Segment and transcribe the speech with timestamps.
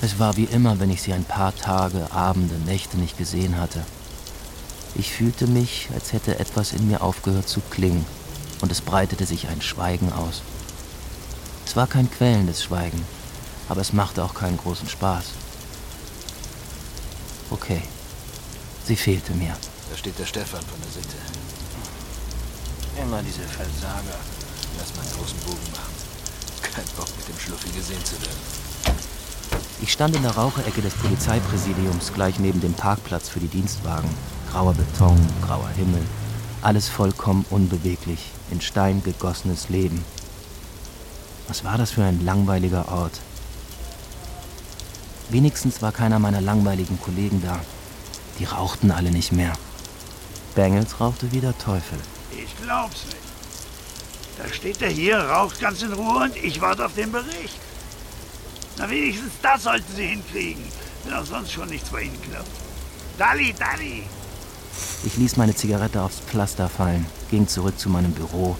[0.00, 3.84] Es war wie immer, wenn ich sie ein paar Tage, Abende, Nächte nicht gesehen hatte.
[4.94, 8.06] Ich fühlte mich, als hätte etwas in mir aufgehört zu klingen,
[8.60, 10.42] und es breitete sich ein Schweigen aus.
[11.66, 13.04] Es war kein quälendes Schweigen,
[13.68, 15.24] aber es machte auch keinen großen Spaß.
[17.50, 17.82] Okay,
[18.86, 19.56] sie fehlte mir.
[19.90, 21.16] Da steht der Stefan von der Sitte.
[23.02, 24.18] Immer diese Versager.
[24.78, 25.94] Lass mal einen großen Bogen machen.
[26.62, 28.67] Kein Bock, mit dem Schluffi gesehen zu werden.
[29.80, 34.10] Ich stand in der Raucherecke des Polizeipräsidiums gleich neben dem Parkplatz für die Dienstwagen.
[34.50, 36.02] Grauer Beton, grauer Himmel,
[36.62, 38.18] alles vollkommen unbeweglich,
[38.50, 40.04] in Stein gegossenes Leben.
[41.46, 43.20] Was war das für ein langweiliger Ort?
[45.30, 47.60] Wenigstens war keiner meiner langweiligen Kollegen da.
[48.40, 49.52] Die rauchten alle nicht mehr.
[50.56, 51.98] Bengels rauchte wieder Teufel.
[52.32, 53.16] Ich glaub's nicht.
[54.38, 57.58] Da steht er hier, raucht ganz in Ruhe und ich warte auf den Bericht.
[58.78, 60.62] Na, wenigstens das sollten Sie hinkriegen,
[61.04, 62.48] wenn auch sonst schon nichts bei Ihnen klappt.
[63.18, 64.04] Dalli, Dalli!
[65.04, 68.56] Ich ließ meine Zigarette aufs Pflaster fallen, ging zurück zu meinem Büro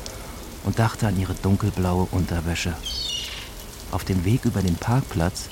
[0.65, 2.75] und dachte an ihre dunkelblaue Unterwäsche.
[3.93, 5.49] Auf dem Weg über den Parkplatz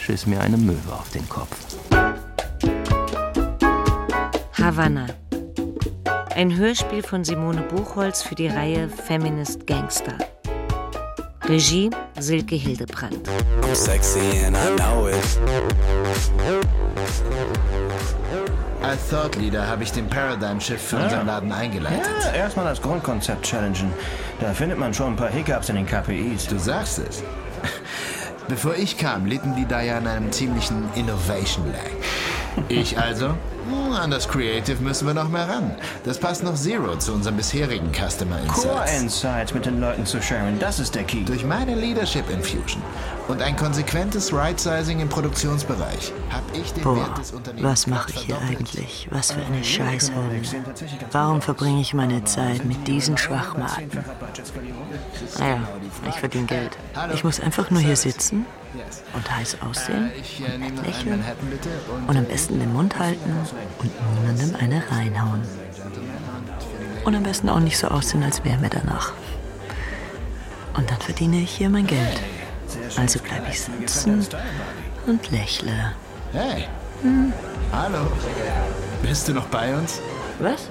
[0.00, 1.56] schieß mir eine Möwe auf den Kopf.
[4.52, 5.06] Havanna.
[6.34, 10.18] Ein Hörspiel von Simone Buchholz für die Reihe Feminist Gangster.
[11.48, 13.28] Regie Silke Hildebrandt.
[13.62, 15.14] I'm sexy and I know it.
[18.82, 22.10] Als Thought Leader habe ich den Paradigm-Shift für unseren Laden eingeleitet.
[22.24, 23.92] Ja, erstmal das Grundkonzept challengen.
[24.40, 26.48] Da findet man schon ein paar Hiccups in den KPIs.
[26.48, 27.22] Du sagst es.
[28.48, 32.66] Bevor ich kam, litten die da ja an einem ziemlichen Innovation Lag.
[32.68, 33.34] Ich also?
[33.68, 35.74] Hm, An das Creative müssen wir noch mehr ran.
[36.04, 39.02] Das passt noch Zero zu unserem bisherigen Customer Core Insights.
[39.02, 41.24] Insights mit den Leuten zu sharen, das ist der Key.
[41.24, 42.82] Durch meine Leadership Infusion
[43.28, 48.10] und ein konsequentes Right-Sizing im Produktionsbereich habe ich den Boah, Wert des Unternehmens was mache
[48.12, 49.08] ich hier eigentlich?
[49.10, 50.12] Was für eine Scheiße.
[51.10, 53.90] Warum verbringe ich meine Zeit mit diesen Schwachmaten?
[55.38, 55.58] Naja,
[56.08, 56.76] ich verdiene Geld.
[57.14, 58.46] Ich muss einfach nur hier sitzen
[59.14, 62.24] und heiß aussehen Ich, äh, und nehme nett einen lächeln Manhattan bitte und, und am
[62.26, 63.32] besten den Mund halten
[63.78, 65.42] und niemandem eine reinhauen.
[67.04, 69.12] Und am besten auch nicht so aussehen, als wäre mir danach.
[70.74, 72.20] Und dann verdiene ich hier mein Geld.
[72.96, 74.26] Also bleibe ich sitzen
[75.06, 75.92] und lächle.
[76.32, 76.66] Hey.
[77.72, 78.10] Hallo.
[79.02, 80.00] Bist du noch bei uns?
[80.40, 80.68] Was?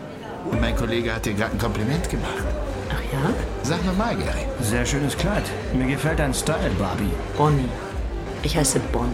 [0.59, 2.43] Mein Kollege hat dir gerade ein Kompliment gemacht.
[2.89, 3.33] Ach ja?
[3.63, 4.45] Sag nochmal, Gary.
[4.61, 5.43] Sehr schönes Kleid.
[5.73, 7.11] Mir gefällt dein Style, Barbie.
[7.37, 7.69] Bonnie.
[8.43, 9.09] Ich heiße Bonnie.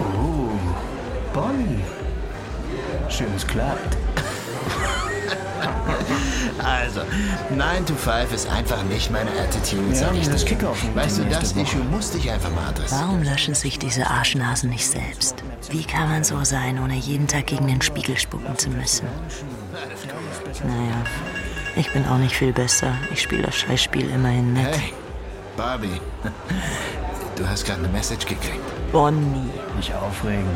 [0.00, 0.50] Oh,
[1.32, 1.80] Bonnie.
[3.16, 3.78] Schönes Kleid.
[6.62, 7.00] Also,
[7.50, 10.56] 9 to 5 ist einfach nicht meine Attitude, Ja, sag ich das dir.
[10.56, 11.52] Kickoff Weißt du, das.
[11.52, 13.02] Issue musste ich einfach mal adressieren.
[13.02, 15.42] Warum löschen sich diese Arschnasen nicht selbst?
[15.70, 19.06] Wie kann man so sein, ohne jeden Tag gegen den Spiegel spucken zu müssen?
[20.64, 20.96] Naja,
[21.76, 22.94] ich bin auch nicht viel besser.
[23.12, 24.76] Ich spiele das Scheißspiel immerhin nett.
[24.76, 24.92] Hey,
[25.56, 26.00] Barbie.
[27.36, 28.60] Du hast gerade eine Message gekriegt.
[28.92, 29.50] Bonnie.
[29.76, 30.46] Nicht aufregen.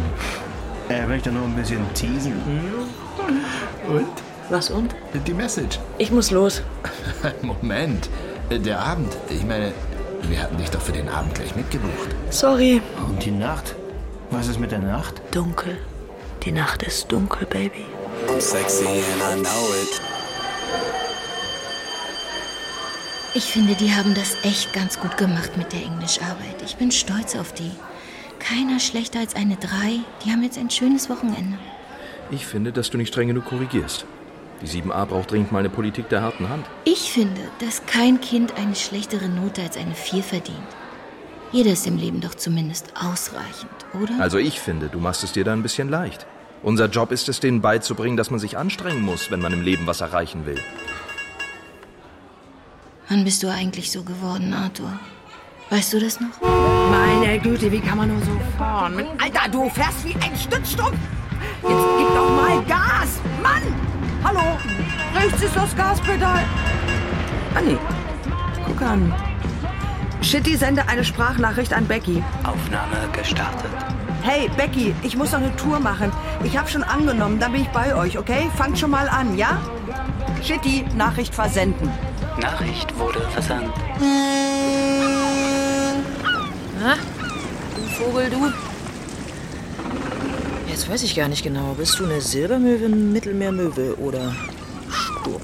[0.88, 2.32] Er möchte nur ein bisschen teasen.
[3.86, 4.06] Und?
[4.48, 4.94] Was und?
[5.26, 5.78] Die Message.
[5.98, 6.62] Ich muss los.
[7.42, 8.08] Moment.
[8.50, 9.14] Der Abend.
[9.28, 9.72] Ich meine,
[10.22, 12.08] wir hatten dich doch für den Abend gleich mitgebucht.
[12.30, 12.80] Sorry.
[13.06, 13.74] Und die Nacht?
[14.30, 15.20] Was ist mit der Nacht?
[15.30, 15.76] Dunkel.
[16.44, 17.84] Die Nacht ist dunkel, Baby.
[18.28, 20.00] I'm sexy and I know it.
[23.34, 26.62] Ich finde, die haben das echt ganz gut gemacht mit der Englischarbeit.
[26.64, 27.72] Ich bin stolz auf die.
[28.48, 30.00] Keiner schlechter als eine Drei.
[30.24, 31.58] Die haben jetzt ein schönes Wochenende.
[32.30, 34.06] Ich finde, dass du nicht streng genug korrigierst.
[34.62, 36.64] Die 7a braucht dringend mal eine Politik der harten Hand.
[36.84, 40.56] Ich finde, dass kein Kind eine schlechtere Note als eine Vier verdient.
[41.52, 44.18] Jeder ist im Leben doch zumindest ausreichend, oder?
[44.18, 46.26] Also ich finde, du machst es dir da ein bisschen leicht.
[46.62, 49.86] Unser Job ist es, denen beizubringen, dass man sich anstrengen muss, wenn man im Leben
[49.86, 50.60] was erreichen will.
[53.10, 54.98] Wann bist du eigentlich so geworden, Arthur?
[55.70, 56.28] Weißt du das noch?
[56.90, 59.04] Meine Güte, wie kann man nur so fahren?
[59.22, 60.96] Alter, du fährst wie ein Stützstrumpf.
[61.62, 63.20] Jetzt gib doch mal Gas.
[63.42, 63.62] Mann!
[64.24, 64.58] Hallo?
[65.14, 66.42] Rechts ist das Gaspedal.
[67.54, 67.76] Ah, nee.
[68.66, 69.14] Guck an.
[70.22, 72.24] Shitty sende eine Sprachnachricht an Becky.
[72.44, 73.70] Aufnahme gestartet.
[74.22, 76.10] Hey, Becky, ich muss noch eine Tour machen.
[76.44, 78.50] Ich habe schon angenommen, dann bin ich bei euch, okay?
[78.56, 79.60] Fangt schon mal an, ja?
[80.42, 81.90] Shitty, Nachricht versenden.
[82.40, 83.74] Nachricht wurde versandt.
[86.80, 86.94] Na,
[87.74, 88.52] du Vogel, du?
[90.68, 91.74] Jetzt weiß ich gar nicht genau.
[91.74, 94.34] Bist du eine Silbermöwe, Mittelmeermöwe oder
[94.88, 95.42] Sturmmöwe?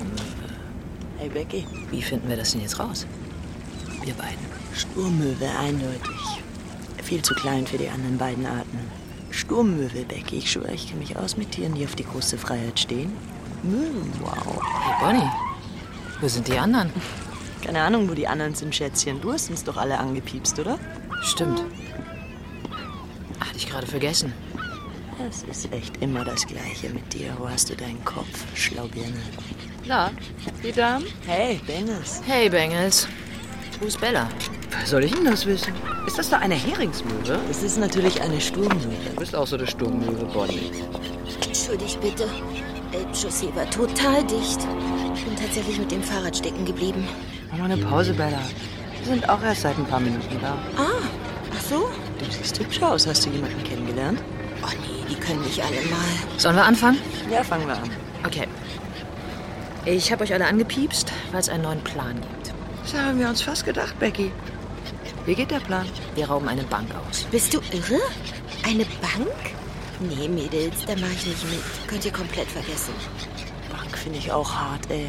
[1.19, 1.67] Hey, Becky.
[1.91, 3.07] Wie finden wir das denn jetzt raus?
[4.05, 4.39] Wir beiden.
[4.73, 6.43] Sturmmöwe, eindeutig.
[7.03, 8.79] Viel zu klein für die anderen beiden Arten.
[9.31, 10.39] Sturmmöwe, Becky.
[10.39, 13.13] Ich schwöre, ich kenne mich aus mit Tieren, die auf die große Freiheit stehen.
[13.65, 14.63] Möwen, wow.
[14.83, 15.31] Hey, Bonnie.
[16.25, 16.91] Wo sind die anderen?
[17.63, 19.21] Keine Ahnung, wo die anderen sind, Schätzchen.
[19.21, 20.79] Du hast uns doch alle angepiepst, oder?
[21.21, 21.63] Stimmt.
[23.41, 24.33] Hatte ich gerade vergessen.
[25.29, 27.37] Es ist echt immer das Gleiche mit dir.
[27.39, 29.21] Wo hast du deinen Kopf, Schlaubirne?
[29.87, 30.13] Na,
[30.63, 31.05] die Damen?
[31.27, 32.23] Hey, Bengels.
[32.27, 33.07] Hey, Bengels.
[33.79, 34.27] Wo ist Bella?
[34.71, 35.75] Woher soll ich denn das wissen?
[36.07, 37.39] Ist das da eine Heringsmöwe?
[37.51, 38.97] Es ist natürlich eine Sturmmöwe.
[39.11, 40.71] Du bist auch so eine Sturmmöwe, Bonnie.
[41.47, 42.27] Entschuldigt bitte.
[42.93, 44.67] Elbchaussee war total dicht.
[45.25, 47.09] Ich bin tatsächlich mit dem Fahrrad stecken geblieben.
[47.51, 48.41] Mach mal eine Pause, Bella.
[48.99, 50.53] Wir sind auch erst seit ein paar Minuten da.
[50.77, 51.01] Ah,
[51.51, 51.89] ach so?
[52.19, 53.07] Du siehst hübsch aus.
[53.07, 54.23] Hast du jemanden kennengelernt?
[54.63, 56.37] Oh nee, die können mich alle mal.
[56.37, 56.99] Sollen wir anfangen?
[57.31, 57.91] Ja, fangen wir an.
[58.27, 58.47] Okay.
[59.87, 62.53] Ich habe euch alle angepiepst, weil es einen neuen Plan gibt.
[62.83, 64.31] Das haben wir uns fast gedacht, Becky.
[65.25, 65.87] Wie geht der Plan?
[66.17, 67.27] Wir rauben eine Bank aus.
[67.31, 67.99] Bist du irre?
[68.63, 69.55] Eine Bank?
[70.01, 71.63] Nee, Mädels, da mache ich nicht mit.
[71.87, 72.93] Könnt ihr komplett vergessen.
[74.05, 75.07] Finde ich auch hart, ey.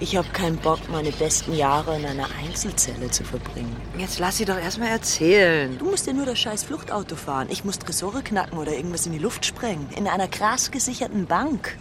[0.00, 3.76] Ich habe keinen Bock, meine besten Jahre in einer Einzelzelle zu verbringen.
[3.98, 5.76] Jetzt lass sie doch erstmal erzählen.
[5.76, 7.48] Du musst ja nur das scheiß Fluchtauto fahren.
[7.50, 9.86] Ich muss Tresore knacken oder irgendwas in die Luft sprengen.
[9.94, 11.76] In einer krass gesicherten Bank.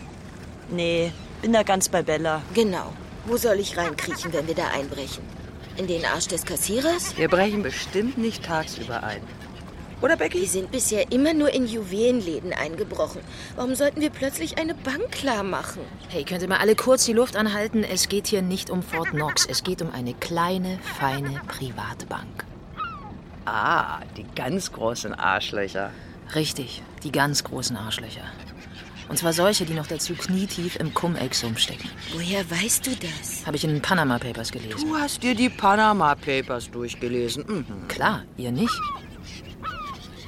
[0.70, 2.42] Nee, bin da ganz bei Bella.
[2.54, 2.92] Genau.
[3.28, 5.24] Wo soll ich reinkriechen, wenn wir da einbrechen?
[5.78, 7.16] In den Arsch des Kassierers?
[7.16, 9.22] Wir brechen bestimmt nicht tagsüber ein.
[10.00, 10.42] Oder, Becky?
[10.42, 13.22] Wir sind bisher immer nur in Juwelenläden eingebrochen.
[13.56, 15.82] Warum sollten wir plötzlich eine Bank klar machen?
[16.10, 17.84] Hey, könnt ihr mal alle kurz die Luft anhalten?
[17.84, 19.48] Es geht hier nicht um Fort Knox.
[19.48, 22.46] Es geht um eine kleine, feine Privatbank.
[23.46, 25.90] Ah, die ganz großen Arschlöcher.
[26.36, 28.24] Richtig, die ganz großen Arschlöcher.
[29.10, 31.90] Und zwar solche, die noch dazu knietief im Cum-Ex stecken.
[32.14, 33.46] Woher weißt du das?
[33.48, 34.82] Habe ich in den Panama Papers gelesen.
[34.82, 37.46] Du hast dir die Panama Papers durchgelesen.
[37.48, 37.88] Mhm.
[37.88, 38.80] Klar, ihr nicht.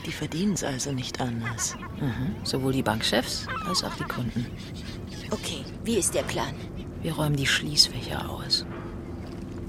[0.06, 1.76] Die verdienen es also nicht anders.
[2.00, 2.36] Mhm.
[2.44, 4.46] Sowohl die Bankchefs als auch die Kunden.
[5.32, 6.54] Okay, wie ist der Plan?
[7.02, 8.66] Wir räumen die Schließfächer aus.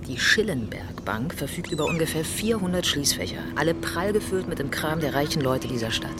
[0.06, 5.14] Die Schillenberg Bank verfügt über ungefähr 400 Schließfächer, alle prall gefüllt mit dem Kram der
[5.14, 6.16] reichen Leute dieser Stadt.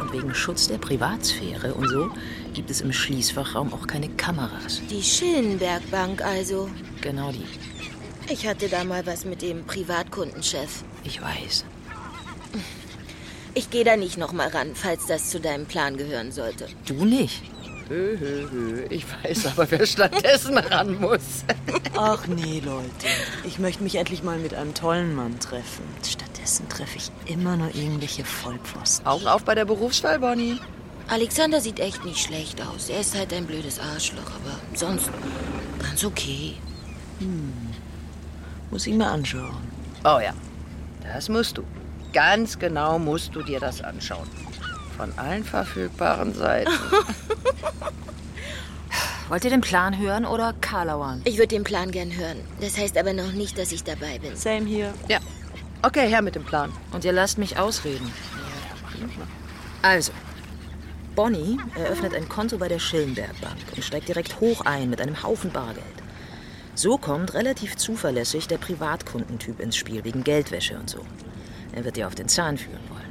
[0.00, 2.10] Und wegen Schutz der Privatsphäre und so
[2.52, 4.82] gibt es im Schließfachraum auch keine Kameras.
[4.90, 6.68] Die Schillenberg Bank also.
[7.00, 7.46] Genau die.
[8.28, 10.84] Ich hatte da mal was mit dem Privatkundenchef.
[11.04, 11.64] Ich weiß.
[13.54, 16.66] Ich gehe da nicht noch mal ran, falls das zu deinem Plan gehören sollte.
[16.86, 17.42] Du nicht?
[17.88, 18.86] Hö, hö, hö.
[18.88, 21.44] Ich weiß aber, wer stattdessen ran muss.
[21.96, 22.88] Ach nee, Leute.
[23.44, 25.84] Ich möchte mich endlich mal mit einem tollen Mann treffen.
[26.02, 29.06] Stattdessen treffe ich immer nur irgendwelche Vollpfosten.
[29.06, 30.58] Augen auf bei der Berufswahl, Bonnie.
[31.08, 32.88] Alexander sieht echt nicht schlecht aus.
[32.88, 35.10] Er ist halt ein blödes Arschloch, aber sonst
[35.82, 36.54] ganz okay.
[37.18, 37.52] Hm.
[38.70, 39.68] Muss ich mir anschauen.
[40.04, 40.32] Oh ja,
[41.02, 41.64] das musst du.
[42.12, 44.28] Ganz genau musst du dir das anschauen.
[44.96, 46.70] Von allen verfügbaren Seiten.
[49.28, 51.22] Wollt ihr den Plan hören oder Karlauern?
[51.24, 52.36] Ich würde den Plan gern hören.
[52.60, 54.36] Das heißt aber noch nicht, dass ich dabei bin.
[54.36, 54.92] Same hier.
[55.08, 55.20] Ja.
[55.80, 56.70] Okay, her mit dem Plan.
[56.92, 58.12] Und ihr lasst mich ausreden.
[59.80, 60.12] Also,
[61.14, 65.22] Bonnie eröffnet ein Konto bei der Schillenberg Bank und steigt direkt hoch ein mit einem
[65.22, 65.84] Haufen Bargeld.
[66.74, 71.00] So kommt relativ zuverlässig der Privatkundentyp ins Spiel, wegen Geldwäsche und so.
[71.72, 73.02] Er wird ihr auf den Zahn führen wollen.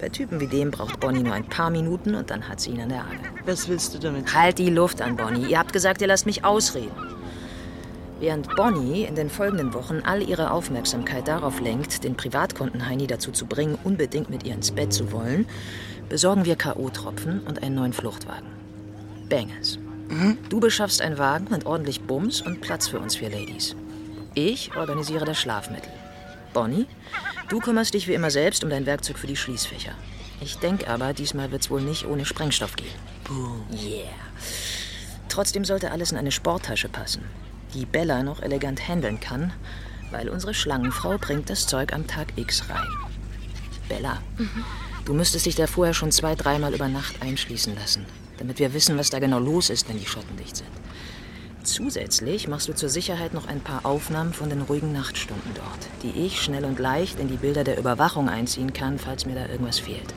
[0.00, 2.80] Bei Typen wie dem braucht Bonnie nur ein paar Minuten und dann hat sie ihn
[2.80, 3.30] an der Angel.
[3.46, 4.32] Was willst du damit?
[4.32, 5.46] Halt die Luft an, Bonnie.
[5.50, 6.92] Ihr habt gesagt, ihr lasst mich ausreden.
[8.20, 13.30] Während Bonnie in den folgenden Wochen all ihre Aufmerksamkeit darauf lenkt, den Privatkunden Heini dazu
[13.32, 15.46] zu bringen, unbedingt mit ihr ins Bett zu wollen,
[16.08, 18.48] besorgen wir K.O.-Tropfen und einen neuen Fluchtwagen.
[19.28, 19.78] Bangers.
[20.48, 23.76] Du beschaffst einen Wagen mit ordentlich Bums und Platz für uns vier Ladies.
[24.34, 25.92] Ich organisiere das Schlafmittel.
[26.54, 26.86] Bonnie,
[27.48, 29.92] du kümmerst dich wie immer selbst um dein Werkzeug für die Schließfächer.
[30.40, 32.94] Ich denke aber, diesmal wird's wohl nicht ohne Sprengstoff gehen.
[33.24, 33.64] Boom.
[33.72, 34.08] Yeah.
[35.28, 37.22] Trotzdem sollte alles in eine Sporttasche passen,
[37.74, 39.52] die Bella noch elegant handeln kann,
[40.10, 42.88] weil unsere Schlangenfrau bringt das Zeug am Tag X rein.
[43.88, 44.20] Bella,
[45.04, 48.06] du müsstest dich da vorher schon zwei, dreimal über Nacht einschließen lassen,
[48.38, 50.68] damit wir wissen, was da genau los ist, wenn die Schotten dicht sind.
[51.68, 56.24] Zusätzlich machst du zur Sicherheit noch ein paar Aufnahmen von den ruhigen Nachtstunden dort, die
[56.24, 59.78] ich schnell und leicht in die Bilder der Überwachung einziehen kann, falls mir da irgendwas
[59.78, 60.14] fehlt.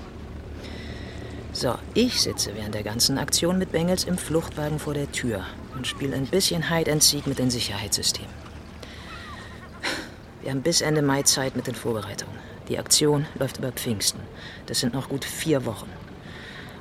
[1.51, 5.43] So, ich sitze während der ganzen Aktion mit Bengels im Fluchtwagen vor der Tür
[5.75, 8.31] und spiele ein bisschen Hide and Seek mit den Sicherheitssystemen.
[10.41, 12.39] Wir haben bis Ende Mai Zeit mit den Vorbereitungen.
[12.69, 14.21] Die Aktion läuft über Pfingsten.
[14.67, 15.89] Das sind noch gut vier Wochen.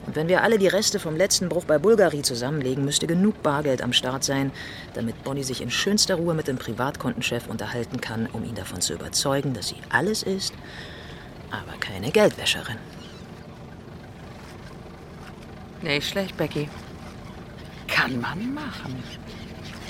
[0.07, 3.83] Und wenn wir alle die Reste vom letzten Bruch bei Bulgari zusammenlegen, müsste genug Bargeld
[3.83, 4.51] am Start sein,
[4.95, 8.95] damit Bonnie sich in schönster Ruhe mit dem Privatkontenchef unterhalten kann, um ihn davon zu
[8.95, 10.55] überzeugen, dass sie alles ist,
[11.51, 12.79] aber keine Geldwäscherin.
[15.83, 16.69] Nicht schlecht, Becky.
[17.89, 19.03] Kann man machen.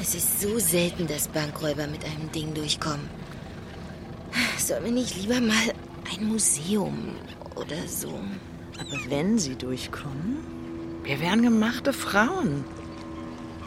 [0.01, 3.09] Es ist so selten, dass Bankräuber mit einem Ding durchkommen.
[4.59, 5.75] Sollen wir nicht lieber mal
[6.13, 7.17] ein Museum
[7.57, 8.21] oder so?
[8.81, 10.39] Aber wenn sie durchkommen,
[11.05, 12.63] Wir wären gemachte Frauen.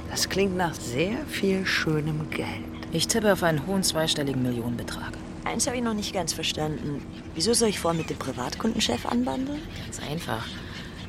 [0.09, 2.47] Das klingt nach sehr viel schönem Geld.
[2.91, 5.13] Ich tippe auf einen hohen zweistelligen Millionenbetrag.
[5.43, 7.01] eins habe ich noch nicht ganz verstanden.
[7.33, 9.59] Wieso soll ich vorher mit dem Privatkundenchef anbandeln?
[9.83, 10.45] Ganz einfach.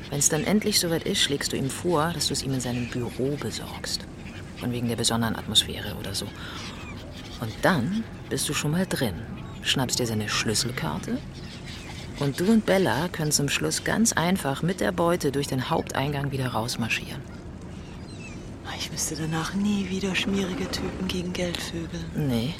[0.09, 2.59] Wenn es dann endlich soweit ist, schlägst du ihm vor, dass du es ihm in
[2.59, 4.05] seinem Büro besorgst.
[4.57, 6.25] Von wegen der besonderen Atmosphäre oder so.
[7.39, 9.15] Und dann bist du schon mal drin.
[9.61, 11.17] Schnappst dir seine Schlüsselkarte.
[12.19, 16.31] Und du und Bella können zum Schluss ganz einfach mit der Beute durch den Haupteingang
[16.31, 17.21] wieder rausmarschieren.
[18.77, 22.05] Ich müsste danach nie wieder schmierige Typen gegen Geld vögeln.
[22.15, 22.53] Nee,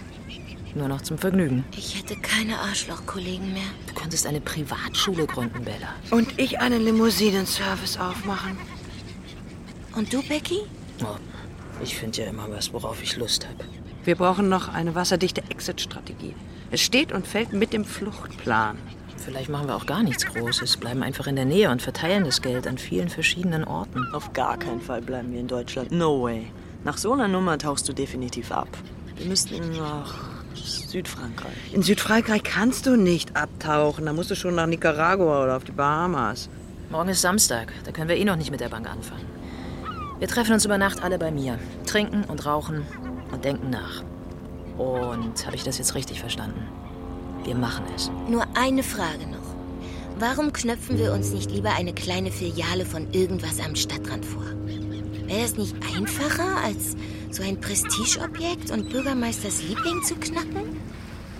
[0.73, 1.63] nur noch zum Vergnügen.
[1.77, 3.67] Ich hätte keine Arschlochkollegen mehr.
[3.87, 5.93] Du könntest eine Privatschule gründen, Bella.
[6.11, 8.57] Und ich einen Limousinenservice aufmachen.
[9.95, 10.59] Und du, Becky?
[11.01, 11.15] Oh,
[11.81, 13.63] ich finde ja immer was, worauf ich Lust habe.
[14.03, 16.33] Wir brauchen noch eine wasserdichte Exit-Strategie.
[16.71, 18.77] Es steht und fällt mit dem Fluchtplan.
[19.17, 22.41] Vielleicht machen wir auch gar nichts Großes, bleiben einfach in der Nähe und verteilen das
[22.41, 24.03] Geld an vielen verschiedenen Orten.
[24.13, 25.91] Auf gar keinen Fall bleiben wir in Deutschland.
[25.91, 26.47] No way.
[26.83, 28.67] Nach so einer Nummer tauchst du definitiv ab.
[29.15, 30.13] Wir müssten nach
[30.53, 31.73] Südfrankreich.
[31.73, 34.05] In Südfrankreich kannst du nicht abtauchen.
[34.05, 36.49] Da musst du schon nach Nicaragua oder auf die Bahamas.
[36.89, 39.25] Morgen ist Samstag, da können wir eh noch nicht mit der Bank anfangen.
[40.19, 42.85] Wir treffen uns über Nacht alle bei mir, trinken und rauchen
[43.31, 44.03] und denken nach.
[44.77, 46.61] Und habe ich das jetzt richtig verstanden?
[47.45, 48.09] Wir machen es.
[48.27, 49.55] Nur eine Frage noch.
[50.17, 54.45] Warum knöpfen wir uns nicht lieber eine kleine Filiale von irgendwas am Stadtrand vor?
[55.27, 56.95] Wäre das nicht einfacher, als
[57.29, 60.79] so ein Prestigeobjekt und Bürgermeisters Liebling zu knacken?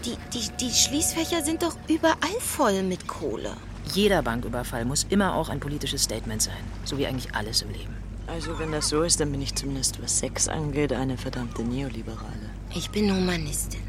[0.06, 3.54] Die, die, die Schließfächer sind doch überall voll mit Kohle.
[3.94, 7.96] Jeder Banküberfall muss immer auch ein politisches Statement sein, so wie eigentlich alles im Leben.
[8.28, 12.50] Also, wenn das so ist, dann bin ich zumindest, was Sex angeht, eine verdammte Neoliberale.
[12.76, 13.82] Ich bin Humanistin.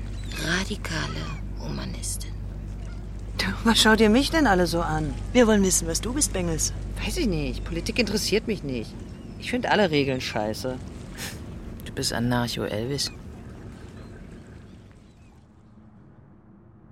[0.45, 2.33] Radikale Humanistin.
[3.39, 5.13] Du, was schaut ihr mich denn alle so an?
[5.33, 6.73] Wir wollen wissen, was du bist, Bengels.
[7.05, 7.65] Weiß ich nicht.
[7.65, 8.95] Politik interessiert mich nicht.
[9.39, 10.79] Ich finde alle Regeln scheiße.
[11.85, 13.13] Du bist Anarcho Elvis.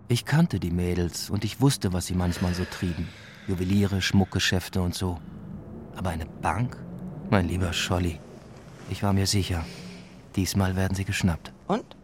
[0.09, 3.09] Ich kannte die Mädels und ich wusste, was sie manchmal so trieben.
[3.49, 5.19] Juweliere, Schmuckgeschäfte und so.
[5.97, 6.76] Aber eine Bank?
[7.31, 8.21] Mein lieber Scholli.
[8.90, 9.64] Ich war mir sicher,
[10.37, 11.52] diesmal werden sie geschnappt.
[11.66, 11.97] Und?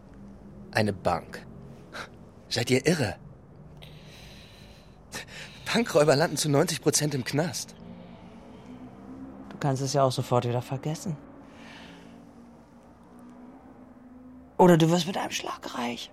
[0.73, 1.47] Eine Bank.
[2.51, 3.17] Seid ihr irre?
[5.73, 7.77] Bankräuber landen zu 90 Prozent im Knast.
[9.51, 11.17] Du kannst es ja auch sofort wieder vergessen.
[14.59, 16.11] Oder du wirst mit einem Schlag reich.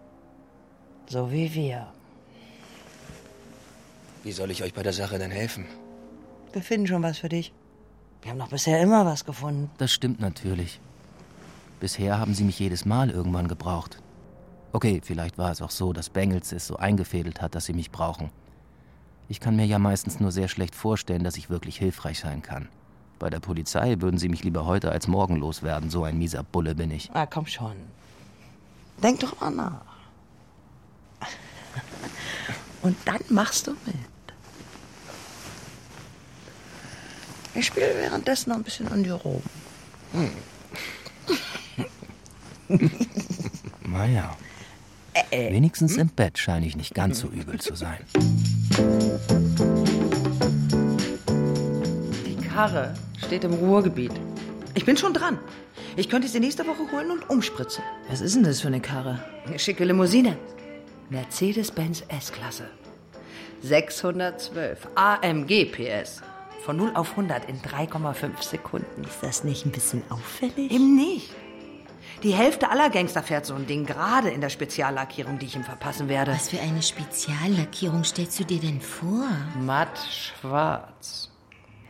[1.09, 1.87] So wie wir.
[4.23, 5.65] Wie soll ich euch bei der Sache denn helfen?
[6.53, 7.51] Wir finden schon was für dich.
[8.21, 9.71] Wir haben doch bisher immer was gefunden.
[9.79, 10.79] Das stimmt natürlich.
[11.79, 14.01] Bisher haben sie mich jedes Mal irgendwann gebraucht.
[14.73, 17.89] Okay, vielleicht war es auch so, dass Bengels es so eingefädelt hat, dass sie mich
[17.89, 18.29] brauchen.
[19.29, 22.69] Ich kann mir ja meistens nur sehr schlecht vorstellen, dass ich wirklich hilfreich sein kann.
[23.19, 26.75] Bei der Polizei würden sie mich lieber heute als morgen loswerden, so ein mieser Bulle
[26.75, 27.09] bin ich.
[27.13, 27.75] Ah, komm schon.
[29.01, 29.81] Denk doch mal nach.
[32.83, 33.95] Und dann machst du mit.
[37.55, 39.41] Ich spiele währenddessen noch ein bisschen an dir rum.
[43.87, 44.37] Naja.
[45.31, 47.97] Äh, Wenigstens im Bett scheine ich nicht ganz so übel zu sein.
[52.25, 52.93] Die Karre
[53.25, 54.11] steht im Ruhrgebiet.
[54.73, 55.39] Ich bin schon dran.
[55.95, 57.83] Ich könnte sie nächste Woche holen und umspritzen.
[58.09, 59.19] Was ist denn das für eine Karre?
[59.45, 60.37] Eine schicke Limousine.
[61.09, 62.65] Mercedes-Benz S-Klasse.
[63.63, 66.21] 612 AMG PS.
[66.63, 69.03] Von 0 auf 100 in 3,5 Sekunden.
[69.03, 70.71] Ist das nicht ein bisschen auffällig?
[70.71, 71.31] Eben nicht.
[72.23, 75.63] Die Hälfte aller Gangster fährt so ein Ding, gerade in der Speziallackierung, die ich ihm
[75.63, 76.31] verpassen werde.
[76.31, 79.27] Was für eine Speziallackierung stellst du dir denn vor?
[79.59, 81.29] Matt schwarz.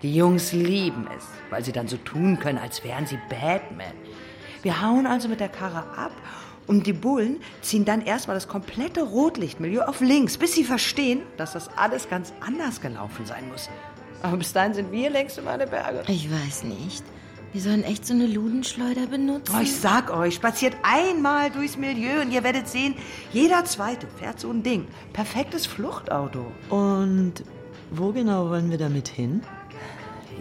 [0.02, 3.94] Die Jungs lieben es, weil sie dann so tun können, als wären sie Batman.
[4.64, 6.12] Wir hauen also mit der Karre ab
[6.68, 11.54] und die Bullen ziehen dann erstmal das komplette Rotlichtmilieu auf links, bis sie verstehen, dass
[11.54, 13.70] das alles ganz anders gelaufen sein muss.
[14.22, 16.04] Aber bis dahin sind wir längst über eine Berge.
[16.08, 17.06] Ich weiß nicht.
[17.58, 19.56] Wir sollen echt so eine Ludenschleuder benutzen.
[19.58, 22.94] Oh, ich sag euch, spaziert einmal durchs Milieu und ihr werdet sehen,
[23.34, 24.86] jeder Zweite fährt so ein Ding.
[25.12, 26.52] Perfektes Fluchtauto.
[26.70, 27.34] Und
[27.90, 29.42] wo genau wollen wir damit hin?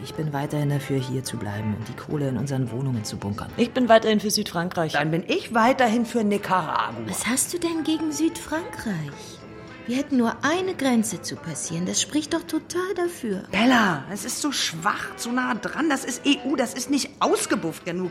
[0.04, 3.48] Ich bin weiterhin dafür, hier zu bleiben und die Kohle in unseren Wohnungen zu bunkern.
[3.56, 4.92] Ich bin weiterhin für Südfrankreich.
[4.92, 7.00] Dann bin ich weiterhin für Nicaragua.
[7.06, 9.38] Was hast du denn gegen Südfrankreich?
[9.86, 11.86] Wir hätten nur eine Grenze zu passieren.
[11.86, 13.44] Das spricht doch total dafür.
[13.52, 15.88] Bella, es ist so schwach, so nah dran.
[15.88, 18.10] Das ist EU, das ist nicht ausgebufft genug.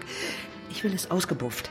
[0.70, 1.70] Ich will es ausgebufft.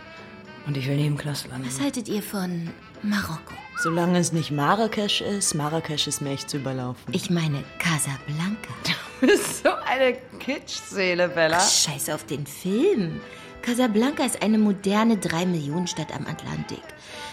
[0.67, 1.67] Und ich will neben Klaus landen.
[1.67, 2.71] Was haltet ihr von
[3.03, 3.55] Marokko?
[3.83, 7.03] Solange es nicht Marrakesch ist, Marrakesch ist mir echt zu überlaufen.
[7.13, 8.71] Ich meine Casablanca.
[9.21, 11.57] Du bist so eine Kitschseele, Bella.
[11.59, 13.23] Ach, scheiß auf den Film.
[13.63, 16.83] Casablanca ist eine moderne Drei-Millionen-Stadt am Atlantik.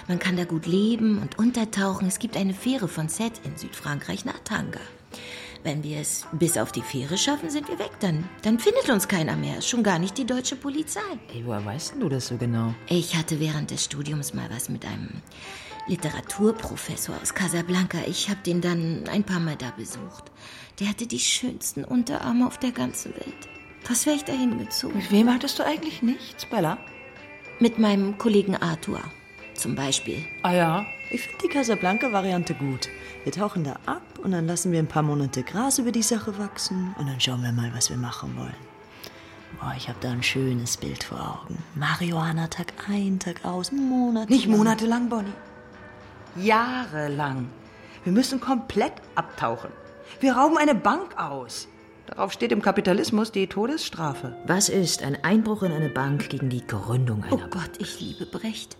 [0.07, 2.07] Man kann da gut leben und untertauchen.
[2.07, 4.79] Es gibt eine Fähre von Sète in Südfrankreich nach Tanga.
[5.63, 7.91] Wenn wir es bis auf die Fähre schaffen, sind wir weg.
[7.99, 9.61] Dann, dann findet uns keiner mehr.
[9.61, 11.01] Schon gar nicht die deutsche Polizei.
[11.33, 12.73] Ey, woher weißt denn du das so genau?
[12.87, 15.21] Ich hatte während des Studiums mal was mit einem
[15.87, 17.99] Literaturprofessor aus Casablanca.
[18.07, 20.31] Ich habe den dann ein paar Mal da besucht.
[20.79, 23.49] Der hatte die schönsten Unterarme auf der ganzen Welt.
[23.87, 24.97] Was wäre ich da hingezogen?
[24.97, 26.79] Mit wem hattest du eigentlich nichts, Bella?
[27.59, 29.01] Mit meinem Kollegen Arthur
[29.61, 30.25] zum Beispiel.
[30.41, 30.85] Ah ja?
[31.11, 32.89] Ich finde die Casablanca-Variante gut.
[33.23, 36.37] Wir tauchen da ab und dann lassen wir ein paar Monate Gras über die Sache
[36.39, 38.55] wachsen und dann schauen wir mal, was wir machen wollen.
[39.59, 41.57] Boah, ich habe da ein schönes Bild vor Augen.
[41.75, 44.31] Marihuana Tag ein, Tag aus, Monate.
[44.31, 45.33] Nicht monatelang, Bonnie.
[46.35, 47.49] Jahrelang.
[48.03, 49.69] Wir müssen komplett abtauchen.
[50.19, 51.67] Wir rauben eine Bank aus.
[52.07, 54.35] Darauf steht im Kapitalismus die Todesstrafe.
[54.45, 58.25] Was ist ein Einbruch in eine Bank gegen die Gründung einer Oh Gott, ich liebe
[58.25, 58.77] Brecht.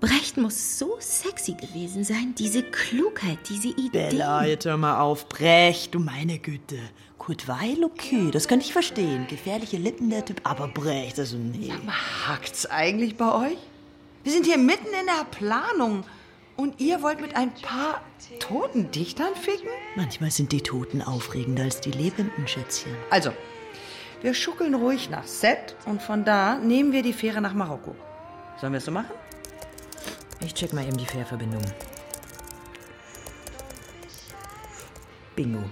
[0.00, 2.34] Brecht muss so sexy gewesen sein.
[2.38, 4.08] Diese Klugheit, diese Idee.
[4.08, 5.28] Bella, jetzt hör mal auf.
[5.28, 6.78] Brecht, du meine Güte.
[7.18, 9.26] Kurt Weil, okay, das kann ich verstehen.
[9.28, 10.40] Gefährliche Lippen, der Typ.
[10.44, 11.68] Aber Brecht, also nee.
[11.68, 11.94] Sag mal,
[12.26, 13.58] hakt's eigentlich bei euch?
[14.24, 16.04] Wir sind hier mitten in der Planung.
[16.56, 18.02] Und ihr wollt mit ein paar
[18.38, 19.68] toten Dichtern ficken?
[19.96, 22.92] Manchmal sind die Toten aufregender als die lebenden Schätzchen.
[23.10, 23.32] Also,
[24.20, 27.96] wir schuckeln ruhig nach Set und von da nehmen wir die Fähre nach Marokko.
[28.60, 29.10] Sollen wir es so machen?
[30.42, 31.62] Ich check mal eben die Fährverbindung.
[35.36, 35.62] Bingo.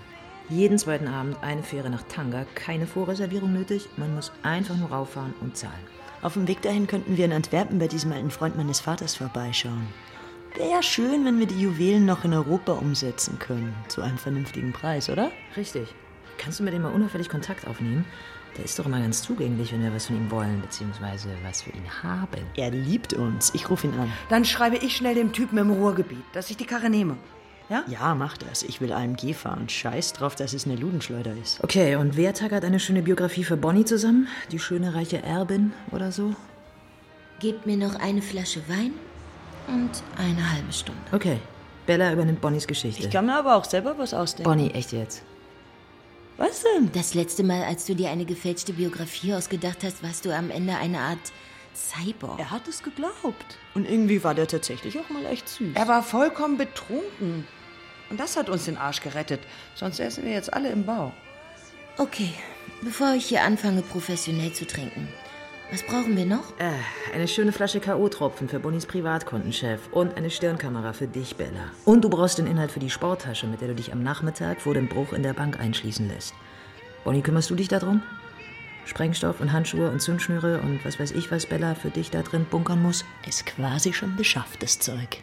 [0.51, 3.89] Jeden zweiten Abend eine Fähre nach Tanga, keine Vorreservierung nötig.
[3.97, 5.75] Man muss einfach nur rauffahren und zahlen.
[6.21, 9.87] Auf dem Weg dahin könnten wir in Antwerpen bei diesem alten Freund meines Vaters vorbeischauen.
[10.55, 13.75] Wäre ja schön, wenn wir die Juwelen noch in Europa umsetzen können.
[13.89, 15.31] Zu einem vernünftigen Preis, oder?
[15.57, 15.95] Richtig.
[16.39, 18.05] Kannst du mit dem mal unauffällig Kontakt aufnehmen?
[18.59, 21.71] Der ist doch immer ganz zugänglich, wenn wir was von ihm wollen, beziehungsweise was für
[21.71, 22.45] ihn haben.
[22.57, 23.55] Er liebt uns.
[23.55, 24.13] Ich rufe ihn an.
[24.29, 27.17] Dann schreibe ich schnell dem Typen im Ruhrgebiet, dass ich die Karre nehme.
[27.71, 27.85] Ja?
[27.87, 28.65] Ja, mach das.
[28.65, 29.69] Ich will AMG fahren.
[29.69, 31.63] Scheiß drauf, dass es eine Ludenschleuder ist.
[31.63, 34.27] Okay, und wer tackert eine schöne Biografie für Bonnie zusammen?
[34.51, 36.35] Die schöne reiche Erbin oder so?
[37.39, 38.93] Gebt mir noch eine Flasche Wein
[39.69, 41.01] und eine halbe Stunde.
[41.13, 41.39] Okay.
[41.87, 43.05] Bella übernimmt Bonnies Geschichte.
[43.05, 44.51] Ich kann mir aber auch selber was ausdenken.
[44.51, 45.23] Bonnie, echt jetzt?
[46.39, 46.93] Was denn?
[46.93, 50.77] Das letzte Mal, als du dir eine gefälschte Biografie ausgedacht hast, warst du am Ende
[50.77, 51.19] eine Art
[51.75, 52.39] Cyborg.
[52.39, 53.59] Er hat es geglaubt.
[53.75, 55.75] Und irgendwie war der tatsächlich auch mal echt süß.
[55.75, 57.45] Er war vollkommen betrunken.
[58.09, 59.41] Und das hat uns den Arsch gerettet.
[59.75, 61.13] Sonst essen wir jetzt alle im Bau.
[61.99, 62.33] Okay,
[62.83, 65.09] bevor ich hier anfange, professionell zu trinken.
[65.71, 66.59] Was brauchen wir noch?
[66.59, 66.73] Äh,
[67.15, 71.73] eine schöne Flasche K.O.-Tropfen für Bonnies Privatkundenchef und eine Stirnkamera für dich, Bella.
[71.85, 74.73] Und du brauchst den Inhalt für die Sporttasche, mit der du dich am Nachmittag vor
[74.73, 76.33] dem Bruch in der Bank einschließen lässt.
[77.05, 78.03] Bonnie, kümmerst du dich darum?
[78.87, 82.47] Sprengstoff und Handschuhe und Zündschnüre und was weiß ich, was Bella für dich da drin
[82.51, 83.05] bunkern muss?
[83.27, 85.19] Ist quasi schon beschafftes Zeug.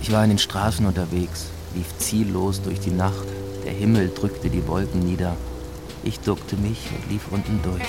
[0.00, 3.26] Ich war in den Straßen unterwegs, lief ziellos durch die Nacht.
[3.64, 5.36] Der Himmel drückte die Wolken nieder.
[6.02, 7.86] Ich duckte mich und lief unten durch.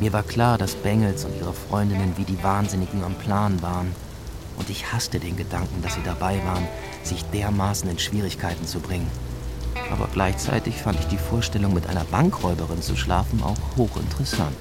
[0.00, 3.92] Mir war klar, dass Bengels und ihre Freundinnen wie die Wahnsinnigen am Plan waren.
[4.56, 6.66] Und ich hasste den Gedanken, dass sie dabei waren,
[7.02, 9.10] sich dermaßen in Schwierigkeiten zu bringen.
[9.92, 14.56] Aber gleichzeitig fand ich die Vorstellung, mit einer Bankräuberin zu schlafen, auch hochinteressant.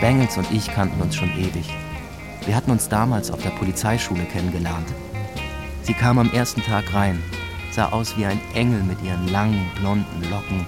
[0.00, 1.70] Bengels und ich kannten uns schon ewig.
[2.44, 4.88] Wir hatten uns damals auf der Polizeischule kennengelernt.
[5.84, 7.22] Sie kam am ersten Tag rein,
[7.70, 10.64] sah aus wie ein Engel mit ihren langen, blonden Locken,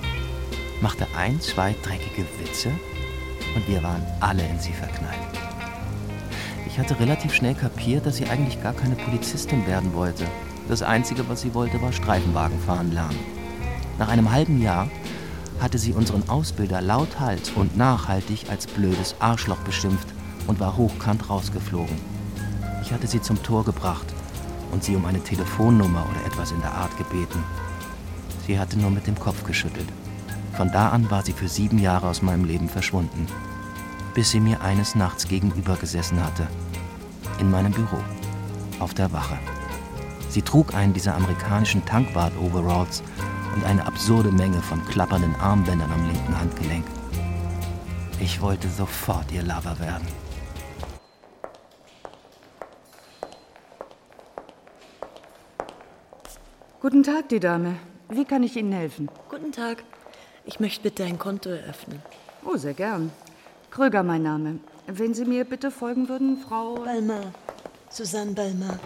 [0.82, 2.70] machte ein, zwei dreckige Witze
[3.54, 5.16] und wir waren alle in sie verknallt.
[6.66, 10.26] Ich hatte relativ schnell kapiert, dass sie eigentlich gar keine Polizistin werden wollte.
[10.68, 13.18] Das Einzige, was sie wollte, war Streifenwagen fahren lernen.
[13.98, 14.90] Nach einem halben Jahr
[15.60, 20.08] hatte sie unseren Ausbilder lauthals und nachhaltig als blödes Arschloch beschimpft
[20.46, 21.96] und war hochkant rausgeflogen.
[22.82, 24.15] Ich hatte sie zum Tor gebracht
[24.72, 27.42] und sie um eine Telefonnummer oder etwas in der Art gebeten.
[28.46, 29.88] Sie hatte nur mit dem Kopf geschüttelt.
[30.56, 33.26] Von da an war sie für sieben Jahre aus meinem Leben verschwunden,
[34.14, 36.46] bis sie mir eines Nachts gegenüber gesessen hatte.
[37.38, 37.98] In meinem Büro,
[38.78, 39.38] auf der Wache.
[40.28, 43.02] Sie trug einen dieser amerikanischen Tankwart-Overalls
[43.54, 46.84] und eine absurde Menge von klappernden Armbändern am linken Handgelenk.
[48.20, 50.06] Ich wollte sofort ihr Lover werden.
[56.86, 57.80] Guten Tag, die Dame.
[58.08, 59.10] Wie kann ich Ihnen helfen?
[59.28, 59.82] Guten Tag.
[60.44, 62.00] Ich möchte bitte ein Konto eröffnen.
[62.44, 63.10] Oh, sehr gern.
[63.72, 64.60] Kröger, mein Name.
[64.86, 66.74] Wenn Sie mir bitte folgen würden, Frau.
[66.74, 67.34] Balmer.
[67.90, 68.78] Susanne Balmer.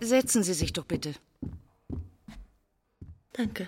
[0.00, 1.12] Setzen Sie sich doch bitte.
[3.32, 3.66] Danke.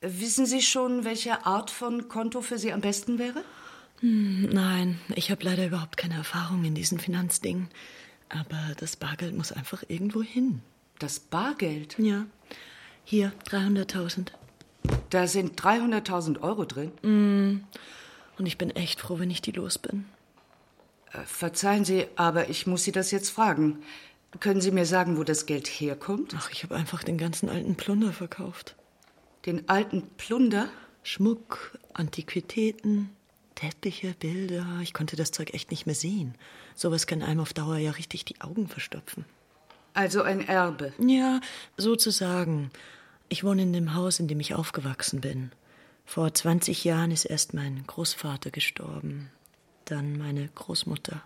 [0.00, 3.44] Wissen Sie schon, welche Art von Konto für Sie am besten wäre?
[4.00, 7.68] Hm, nein, ich habe leider überhaupt keine Erfahrung in diesen Finanzdingen.
[8.34, 10.60] Aber das Bargeld muss einfach irgendwo hin.
[10.98, 11.96] Das Bargeld?
[11.98, 12.26] Ja.
[13.04, 14.28] Hier, 300.000.
[15.10, 16.92] Da sind 300.000 Euro drin?
[17.02, 17.64] Mm.
[18.38, 20.06] Und ich bin echt froh, wenn ich die los bin.
[21.12, 23.82] Äh, verzeihen Sie, aber ich muss Sie das jetzt fragen.
[24.40, 26.34] Können Sie mir sagen, wo das Geld herkommt?
[26.36, 28.74] Ach, ich habe einfach den ganzen alten Plunder verkauft.
[29.46, 30.68] Den alten Plunder?
[31.04, 33.10] Schmuck, Antiquitäten,
[33.54, 34.66] Teppiche, Bilder.
[34.82, 36.34] Ich konnte das Zeug echt nicht mehr sehen.
[36.74, 39.24] Sowas kann einem auf Dauer ja richtig die Augen verstopfen.
[39.94, 40.92] Also ein Erbe?
[40.98, 41.40] Ja,
[41.76, 42.70] sozusagen.
[43.28, 45.52] Ich wohne in dem Haus, in dem ich aufgewachsen bin.
[46.04, 49.30] Vor 20 Jahren ist erst mein Großvater gestorben,
[49.86, 51.22] dann meine Großmutter.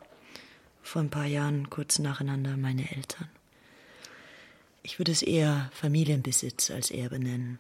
[0.83, 3.29] Vor ein paar Jahren kurz nacheinander meine Eltern.
[4.83, 7.59] Ich würde es eher Familienbesitz als Erbe nennen.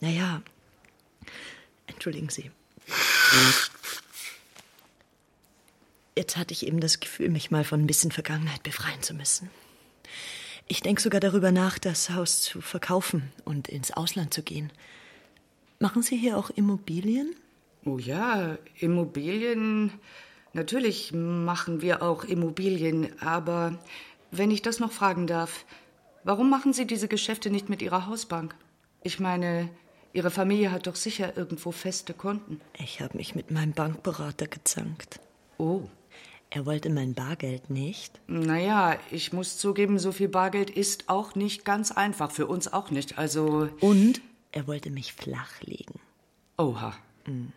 [0.00, 0.42] Naja,
[1.86, 2.50] entschuldigen Sie.
[6.16, 9.50] Jetzt hatte ich eben das Gefühl, mich mal von ein bisschen Vergangenheit befreien zu müssen.
[10.66, 14.72] Ich denke sogar darüber nach, das Haus zu verkaufen und ins Ausland zu gehen.
[15.78, 17.36] Machen Sie hier auch Immobilien?
[17.84, 19.92] Oh ja, Immobilien.
[20.54, 23.78] Natürlich machen wir auch Immobilien, aber
[24.30, 25.66] wenn ich das noch fragen darf,
[26.24, 28.54] warum machen Sie diese Geschäfte nicht mit Ihrer Hausbank?
[29.02, 29.68] Ich meine,
[30.14, 32.62] Ihre Familie hat doch sicher irgendwo feste Konten.
[32.78, 35.20] Ich habe mich mit meinem Bankberater gezankt.
[35.58, 35.82] Oh.
[36.56, 38.18] Er wollte mein Bargeld nicht.
[38.28, 42.30] Naja, ich muss zugeben, so viel Bargeld ist auch nicht ganz einfach.
[42.30, 43.18] Für uns auch nicht.
[43.18, 43.68] Also.
[43.80, 46.00] Und er wollte mich flachlegen.
[46.56, 46.94] Oha.
[47.26, 47.52] Hm.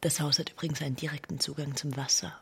[0.00, 2.38] Das Haus hat übrigens einen direkten Zugang zum Wasser.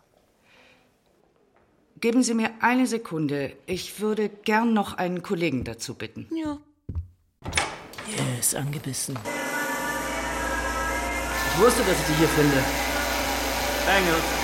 [2.01, 3.57] Geben Sie mir eine Sekunde.
[3.65, 6.29] Ich würde gern noch einen Kollegen dazu bitten.
[6.37, 6.59] Ja.
[8.15, 9.19] Er ist angebissen.
[11.55, 12.63] Ich wusste, dass ich dich hier finde.
[13.89, 14.44] Engel.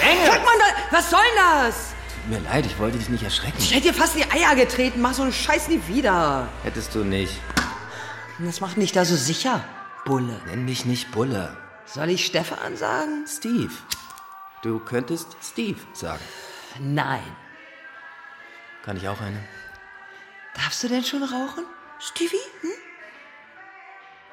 [0.00, 0.26] Engel!
[0.26, 0.54] Sag mal,
[0.90, 1.94] was soll denn das?
[2.14, 3.56] Tut mir leid, ich wollte dich nicht erschrecken.
[3.58, 5.00] Ich hätte dir fast die Eier getreten.
[5.00, 6.48] Mach so einen Scheiß nie wieder.
[6.62, 7.40] Hättest du nicht.
[8.38, 9.64] Das macht mich da so sicher,
[10.04, 10.40] Bulle.
[10.46, 11.56] Nenn mich nicht Bulle.
[11.86, 13.24] Soll ich Stefan sagen?
[13.26, 13.72] Steve.
[14.62, 16.22] Du könntest Steve sagen.
[16.78, 17.22] Nein.
[18.84, 19.42] Kann ich auch eine?
[20.54, 21.64] Darfst du denn schon rauchen?
[21.98, 22.36] Stevie?
[22.60, 22.70] Hm?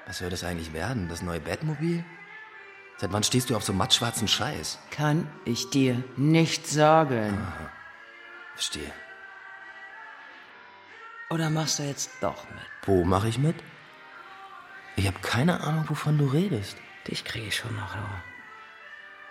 [0.05, 1.09] Was soll das eigentlich werden?
[1.09, 2.03] Das neue Bettmobil?
[2.97, 4.79] Seit wann stehst du auf so mattschwarzen Scheiß?
[4.91, 7.37] Kann ich dir nicht sagen.
[7.37, 7.71] Aha.
[8.53, 8.91] Verstehe.
[11.29, 12.63] Oder machst du jetzt doch mit?
[12.83, 13.55] Wo mache ich mit?
[14.95, 16.77] Ich habe keine Ahnung, wovon du redest.
[17.07, 17.95] Dich kriege ich schon noch.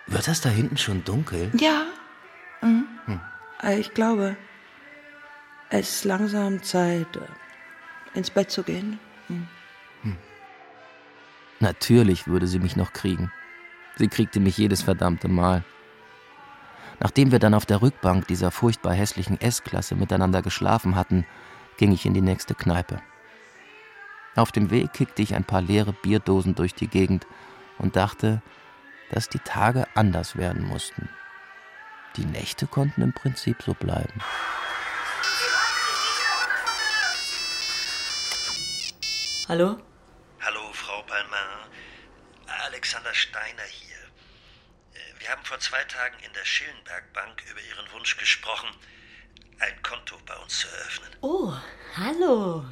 [0.05, 1.51] Wird das da hinten schon dunkel?
[1.57, 1.85] Ja.
[2.61, 2.85] Mhm.
[3.05, 3.19] Hm.
[3.79, 4.37] Ich glaube,
[5.69, 7.07] es ist langsam Zeit,
[8.13, 8.99] ins Bett zu gehen.
[9.27, 9.47] Hm.
[10.03, 10.17] Hm.
[11.59, 13.31] Natürlich würde sie mich noch kriegen.
[13.97, 15.63] Sie kriegte mich jedes verdammte Mal.
[16.99, 21.25] Nachdem wir dann auf der Rückbank dieser furchtbar hässlichen S-Klasse miteinander geschlafen hatten,
[21.77, 23.01] ging ich in die nächste Kneipe.
[24.35, 27.25] Auf dem Weg kickte ich ein paar leere Bierdosen durch die Gegend
[27.77, 28.41] und dachte,
[29.11, 31.09] dass die Tage anders werden mussten.
[32.17, 34.21] Die Nächte konnten im Prinzip so bleiben.
[40.41, 41.69] Hallo Frau Palmer.
[42.65, 43.97] Alexander Steiner hier.
[44.93, 48.69] Äh, wir haben vor zwei Tagen in der Schillenberg Bank über Ihren Wunsch gesprochen,
[49.59, 51.09] ein Konto bei uns zu eröffnen.
[51.21, 51.53] Oh,
[51.95, 52.65] hallo.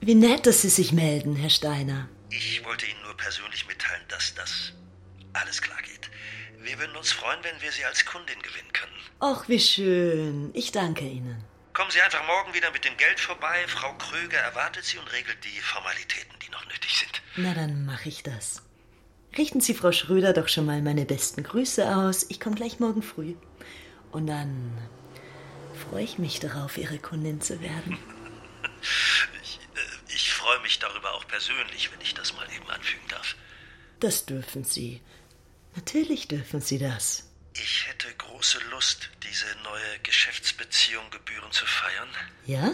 [0.00, 2.08] Wie nett, dass Sie sich melden, Herr Steiner.
[2.30, 4.72] Ich wollte Ihnen nur persönlich mitteilen, dass das
[5.32, 6.10] alles klar geht.
[6.60, 8.92] Wir würden uns freuen, wenn wir Sie als Kundin gewinnen können.
[9.18, 10.50] Ach, wie schön.
[10.54, 11.42] Ich danke Ihnen.
[11.72, 13.66] Kommen Sie einfach morgen wieder mit dem Geld vorbei.
[13.66, 17.22] Frau Kröger erwartet Sie und regelt die Formalitäten, die noch nötig sind.
[17.36, 18.62] Na, dann mache ich das.
[19.36, 22.26] Richten Sie Frau Schröder doch schon mal meine besten Grüße aus.
[22.28, 23.34] Ich komme gleich morgen früh.
[24.10, 24.72] Und dann
[25.88, 27.98] freue ich mich darauf, Ihre Kundin zu werden.
[29.42, 33.34] Ich, äh, ich freue mich darüber auch persönlich, wenn ich das mal eben anfügen darf.
[34.00, 35.00] Das dürfen Sie.
[35.74, 37.28] Natürlich dürfen Sie das.
[37.54, 42.08] Ich hätte große Lust, diese neue Geschäftsbeziehung gebührend zu feiern.
[42.46, 42.72] Ja?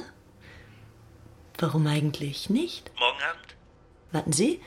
[1.59, 2.91] Warum eigentlich nicht?
[2.99, 3.55] Morgen Abend?
[4.13, 4.61] Warten Sie,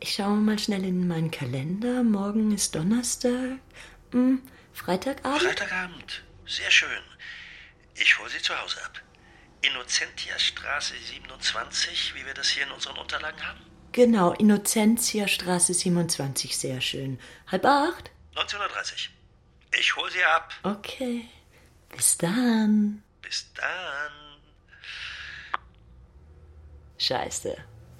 [0.00, 2.02] ich schaue mal schnell in meinen Kalender.
[2.02, 3.58] Morgen ist Donnerstag.
[4.12, 5.42] Hm, Freitagabend?
[5.42, 6.22] Freitagabend.
[6.46, 7.02] Sehr schön.
[7.94, 9.00] Ich hole Sie zu Hause ab.
[9.62, 13.60] Innocentiastraße 27, wie wir das hier in unseren Unterlagen haben?
[13.92, 17.18] Genau, Innocentiastraße 27, sehr schön.
[17.46, 18.10] Halb acht?
[18.34, 19.08] 19.30
[19.78, 20.52] Ich hole Sie ab.
[20.62, 21.26] Okay.
[21.88, 23.02] Bis dann.
[23.22, 24.12] Bis dann.
[26.98, 27.56] Scheiße.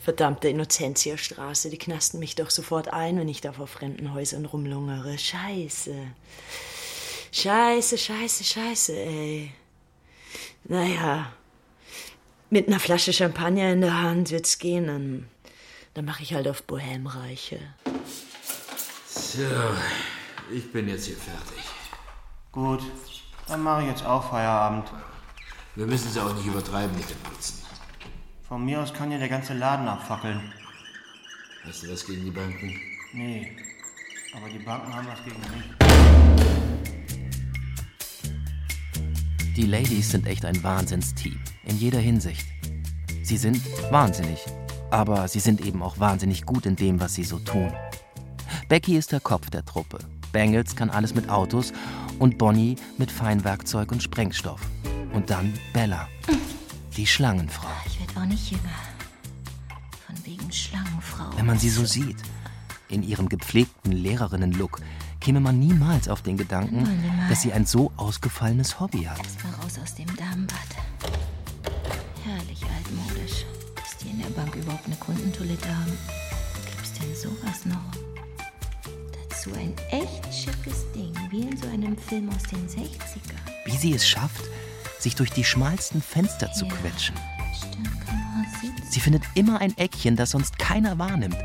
[0.06, 5.18] Verdammte Innocentiastraße, die knasten mich doch sofort ein, wenn ich da vor fremden Häusern rumlungere.
[5.18, 5.96] Scheiße.
[7.32, 9.52] Scheiße, scheiße, scheiße, ey.
[10.62, 11.32] Naja,
[12.50, 15.28] mit einer Flasche Champagner in der Hand wird's gehen, dann,
[15.94, 17.58] dann mache ich halt auf Bohemreiche.
[19.08, 19.42] So,
[20.54, 21.64] ich bin jetzt hier fertig.
[22.52, 22.82] Gut,
[23.48, 24.88] dann mache ich jetzt auch Feierabend.
[25.74, 27.65] Wir müssen es auch nicht übertreiben mit dem Putzen.
[28.48, 30.40] Von mir aus kann ja der ganze Laden abfackeln.
[31.66, 32.72] Hast du was gegen die Banken?
[33.12, 33.50] Nee,
[34.36, 35.64] aber die Banken haben was gegen mich.
[39.56, 42.46] Die Ladies sind echt ein Wahnsinnsteam, in jeder Hinsicht.
[43.24, 44.38] Sie sind wahnsinnig,
[44.92, 47.72] aber sie sind eben auch wahnsinnig gut in dem, was sie so tun.
[48.68, 49.98] Becky ist der Kopf der Truppe,
[50.30, 51.72] Bangles kann alles mit Autos
[52.20, 54.60] und Bonnie mit Feinwerkzeug und Sprengstoff.
[55.12, 56.06] Und dann Bella,
[56.96, 57.95] die Schlangenfrau.
[58.16, 58.62] Auch nicht jünger.
[60.06, 61.36] Von wegen Schlangenfrau.
[61.36, 62.16] Wenn man sie so sieht,
[62.88, 64.80] in ihrem gepflegten Lehrerinnen-Look,
[65.20, 66.88] käme man niemals auf den Gedanken,
[67.28, 69.18] dass sie ein so ausgefallenes Hobby hat.
[69.42, 70.56] Mal raus aus dem Damenbad.
[72.24, 73.44] Herrlich altmodisch.
[73.74, 75.92] Dass die in der Bank überhaupt eine Kundentoilette haben.
[76.64, 77.76] Gibt's denn sowas noch?
[79.28, 83.66] Dazu ein echt schickes Ding, wie in so einem Film aus den 60ern.
[83.66, 84.44] Wie sie es schafft,
[84.98, 87.14] sich durch die schmalsten Fenster zu quetschen.
[88.88, 91.36] Sie findet immer ein Eckchen, das sonst keiner wahrnimmt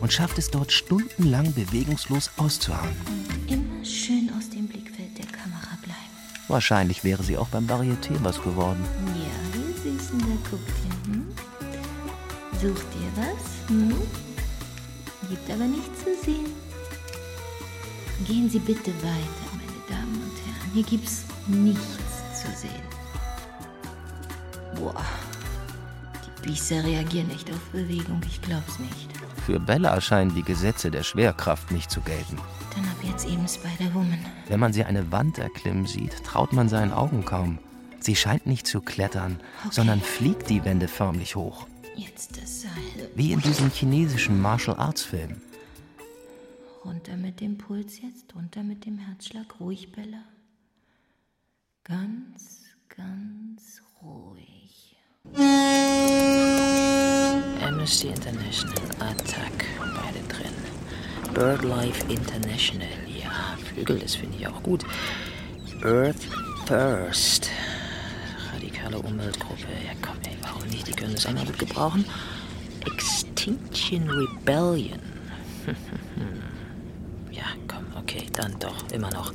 [0.00, 2.94] und schafft es dort stundenlang bewegungslos auszuharren.
[3.48, 5.98] immer schön aus dem Blickfeld der Kamera bleiben.
[6.48, 8.84] Wahrscheinlich wäre sie auch beim Varieté was geworden.
[9.06, 11.26] Ja, wie süß, da guckt ihr, hm?
[12.60, 13.94] Sucht ihr was, hm?
[15.30, 16.46] Gibt aber nichts zu sehen.
[18.26, 20.70] Gehen Sie bitte weiter, meine Damen und Herren.
[20.74, 21.98] Hier gibt's nichts
[22.34, 22.82] zu sehen.
[24.76, 25.04] Boah,
[26.42, 29.08] Biester reagieren nicht auf Bewegung, ich glaub's nicht.
[29.46, 32.36] Für Bella scheinen die Gesetze der Schwerkraft nicht zu gelten.
[32.74, 34.18] Dann ab jetzt eben Spider-Woman.
[34.48, 37.58] Wenn man sie eine Wand erklimmen sieht, traut man seinen Augen kaum.
[38.00, 41.66] Sie scheint nicht zu klettern, sondern fliegt die Wände förmlich hoch.
[41.94, 43.10] Jetzt das Seil.
[43.14, 45.40] Wie in diesen chinesischen Martial Arts Filmen.
[46.84, 49.60] Runter mit dem Puls jetzt, runter mit dem Herzschlag.
[49.60, 50.24] Ruhig, Bella.
[51.84, 54.61] Ganz, ganz ruhig.
[57.82, 60.54] Amnesty International, Attack, beide drin.
[61.34, 64.84] BirdLife International, ja, Flügel, das finde ich auch gut.
[65.82, 66.28] Earth
[66.66, 67.50] First,
[68.54, 72.04] radikale Umweltgruppe, ja komm ey, warum nicht, die können das auch mal gut gebrauchen.
[72.86, 75.00] Extinction Rebellion,
[77.32, 79.32] ja komm, okay, dann doch, immer noch.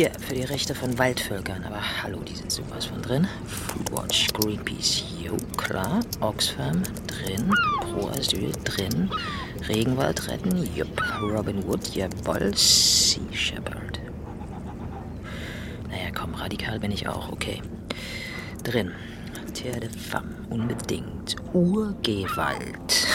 [0.00, 3.28] Hier, für die Rechte von Waldvölkern, aber hallo, die sind sowas von drin.
[3.46, 6.00] Foodwatch, Greenpeace, jo, klar.
[6.20, 7.52] Oxfam, drin.
[7.82, 9.10] Pro Asyl, drin.
[9.68, 11.02] Regenwald retten, jupp.
[11.20, 12.50] Robin Wood, jawoll.
[12.56, 14.00] Sea Shepherd.
[15.90, 17.60] Naja, komm, radikal bin ich auch, okay.
[18.64, 18.92] Drin.
[19.52, 21.36] Terre de Femme, unbedingt.
[21.52, 23.06] Urgewalt.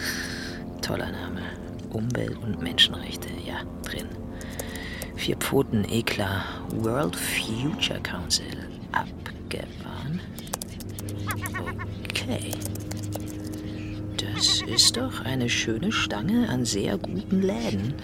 [0.80, 1.42] Toller Name.
[1.90, 4.08] Umwelt- und Menschenrechte, ja, drin.
[5.22, 6.44] Vier Pfoten, Eklar,
[6.78, 8.44] World Future Council,
[8.90, 10.20] abgefahren.
[12.10, 12.50] Okay.
[14.16, 17.94] Das ist doch eine schöne Stange an sehr guten Läden.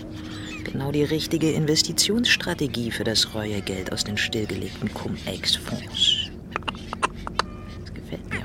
[0.63, 6.31] Genau die richtige Investitionsstrategie für das Reuegeld aus den stillgelegten Cum-Ex-Fonds.
[7.81, 8.43] Das gefällt mir.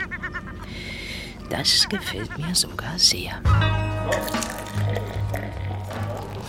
[1.51, 3.39] Das gefällt mir sogar sehr.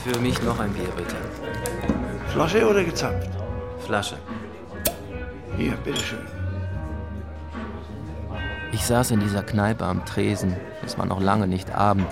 [0.03, 1.17] Für mich noch ein Bier, bitte.
[2.35, 3.31] Flasche oder gezapft?
[3.87, 4.17] Flasche.
[5.57, 6.27] Hier, bitteschön.
[8.73, 10.57] Ich saß in dieser Kneipe am Tresen.
[10.85, 12.09] Es war noch lange nicht Abend.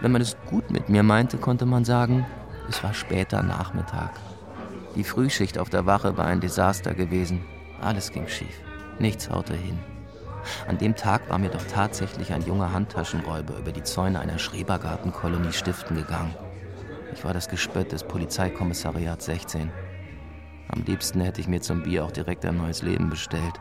[0.00, 2.26] Wenn man es gut mit mir meinte, konnte man sagen,
[2.68, 4.10] es war später Nachmittag.
[4.96, 7.44] Die Frühschicht auf der Wache war ein Desaster gewesen.
[7.80, 8.58] Alles ging schief.
[8.98, 9.78] Nichts haute hin.
[10.66, 15.52] An dem Tag war mir doch tatsächlich ein junger Handtaschenräuber über die Zäune einer Schrebergartenkolonie
[15.52, 16.34] stiften gegangen.
[17.14, 19.70] Ich war das Gespött des Polizeikommissariats 16.
[20.68, 23.60] Am liebsten hätte ich mir zum Bier auch direkt ein neues Leben bestellt.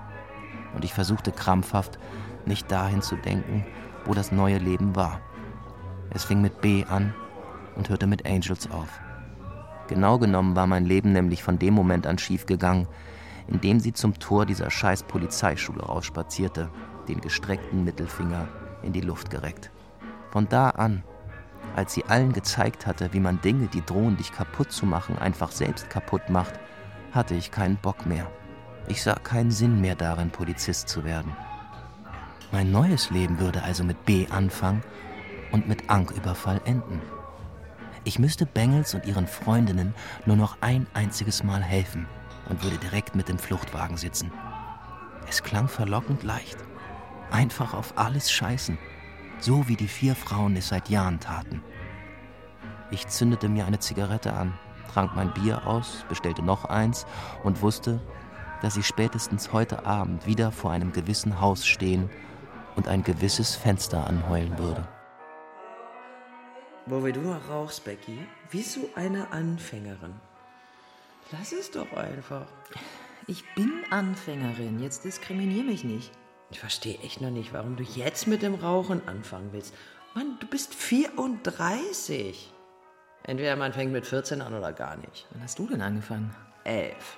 [0.74, 2.00] Und ich versuchte krampfhaft,
[2.48, 3.64] nicht dahin zu denken,
[4.06, 5.22] wo das neue Leben war.
[6.10, 7.14] Es fing mit B an
[7.76, 9.00] und hörte mit Angels auf.
[9.88, 12.88] Genau genommen war mein Leben nämlich von dem Moment an schiefgegangen,
[13.48, 16.70] in dem sie zum Tor dieser scheiß Polizeischule rausspazierte,
[17.08, 18.48] den gestreckten Mittelfinger
[18.82, 19.70] in die Luft gereckt.
[20.32, 21.04] Von da an,
[21.76, 25.52] als sie allen gezeigt hatte, wie man Dinge, die drohen, dich kaputt zu machen, einfach
[25.52, 26.54] selbst kaputt macht,
[27.12, 28.30] hatte ich keinen Bock mehr.
[28.88, 31.36] Ich sah keinen Sinn mehr darin, Polizist zu werden.
[32.52, 34.84] Mein neues Leben würde also mit B anfangen
[35.52, 37.02] und mit Anküberfall enden.
[38.04, 42.08] Ich müsste Bengels und ihren Freundinnen nur noch ein einziges Mal helfen
[42.50, 44.32] und würde direkt mit dem Fluchtwagen sitzen.
[45.30, 46.58] Es klang verlockend leicht.
[47.32, 48.78] Einfach auf alles scheißen.
[49.40, 51.62] So wie die vier Frauen es seit Jahren taten.
[52.92, 54.54] Ich zündete mir eine Zigarette an,
[54.94, 57.06] trank mein Bier aus, bestellte noch eins
[57.44, 58.00] und wusste,
[58.62, 62.10] dass ich spätestens heute Abend wieder vor einem gewissen Haus stehen
[62.76, 64.88] und ein gewisses Fenster anheulen würde.
[66.86, 68.20] Wo du noch rauchst, Becky,
[68.52, 70.14] wie so eine Anfängerin.
[71.32, 72.46] Lass es doch einfach.
[73.26, 76.12] Ich bin Anfängerin, jetzt diskriminier mich nicht.
[76.54, 79.74] Ich verstehe echt noch nicht, warum du jetzt mit dem Rauchen anfangen willst.
[80.14, 82.54] Mann, du bist 34.
[83.24, 85.26] Entweder man fängt mit 14 an oder gar nicht.
[85.32, 86.30] Wann hast du denn angefangen?
[86.64, 87.18] Elf.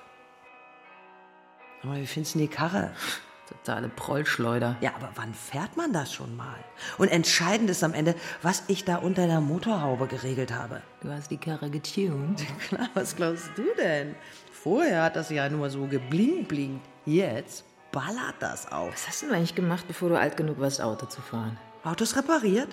[1.82, 2.92] Aber wie findest du die Karre?
[3.46, 4.76] Totale Prollschleuder.
[4.80, 6.64] Ja, aber wann fährt man das schon mal?
[6.96, 10.80] Und entscheidend ist am Ende, was ich da unter der Motorhaube geregelt habe.
[11.02, 12.42] Du hast die Karre getuned.
[12.68, 14.14] Klar, was glaubst du denn?
[14.50, 16.88] Vorher hat das ja nur so geblinkt, blinkt.
[17.04, 18.92] Jetzt ballert das auf.
[18.92, 21.56] Was hast du eigentlich gemacht, bevor du alt genug warst, Auto zu fahren?
[21.82, 22.68] Autos repariert?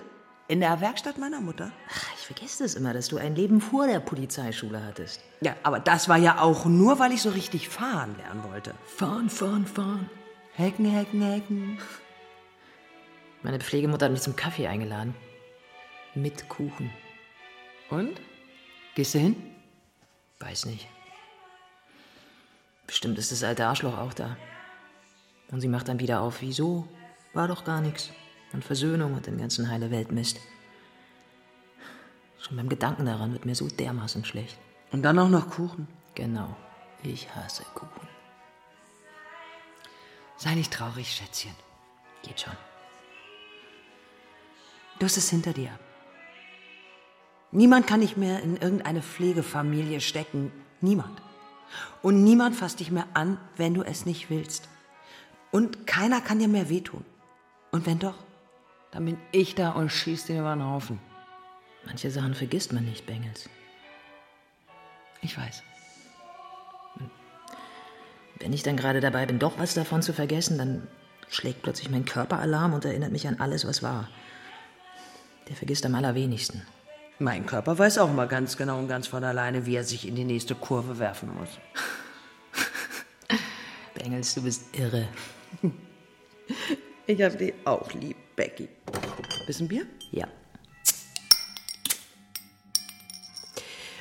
[0.48, 1.72] In der Werkstatt meiner Mutter.
[1.88, 5.22] Ach, ich vergesse das immer, dass du ein Leben vor der Polizeischule hattest.
[5.40, 8.74] Ja, aber das war ja auch nur, weil ich so richtig fahren lernen wollte.
[8.84, 10.10] Fahren, fahren, fahren.
[10.52, 11.78] Hecken, hecken, hecken.
[13.42, 15.14] Meine Pflegemutter hat mich zum Kaffee eingeladen.
[16.14, 16.90] Mit Kuchen.
[17.88, 18.20] Und?
[18.94, 19.36] Gehst du hin?
[20.40, 20.86] Weiß nicht.
[22.86, 24.36] Bestimmt ist das alte Arschloch auch da.
[25.50, 26.88] Und sie macht dann wieder auf, wieso?
[27.32, 28.10] War doch gar nichts.
[28.52, 30.40] Und Versöhnung und den ganzen heile Weltmist.
[32.40, 34.56] Schon beim Gedanken daran wird mir so dermaßen schlecht.
[34.92, 35.88] Und dann auch noch Kuchen.
[36.14, 36.56] Genau.
[37.02, 38.08] Ich hasse Kuchen.
[40.36, 41.54] Sei nicht traurig, Schätzchen.
[42.22, 42.56] Geht schon.
[44.98, 45.70] Du hast es hinter dir.
[47.50, 50.52] Niemand kann dich mehr in irgendeine Pflegefamilie stecken.
[50.80, 51.22] Niemand.
[52.02, 54.68] Und niemand fasst dich mehr an, wenn du es nicht willst.
[55.54, 57.04] Und keiner kann dir mehr wehtun.
[57.70, 58.16] Und wenn doch,
[58.90, 60.98] dann bin ich da und schieß dir über den Haufen.
[61.86, 63.48] Manche Sachen vergisst man nicht, Bengels.
[65.22, 65.62] Ich weiß.
[68.40, 70.88] Wenn ich dann gerade dabei bin, doch was davon zu vergessen, dann
[71.28, 74.08] schlägt plötzlich mein Körper Alarm und erinnert mich an alles, was war.
[75.48, 76.62] Der vergisst am allerwenigsten.
[77.20, 80.16] Mein Körper weiß auch mal ganz genau und ganz von alleine, wie er sich in
[80.16, 81.60] die nächste Kurve werfen muss.
[84.04, 85.08] Bengels, du bist irre.
[87.06, 88.68] Ich hab dich auch lieb, Becky.
[89.46, 89.86] Wissen Bier?
[90.10, 90.26] Ja.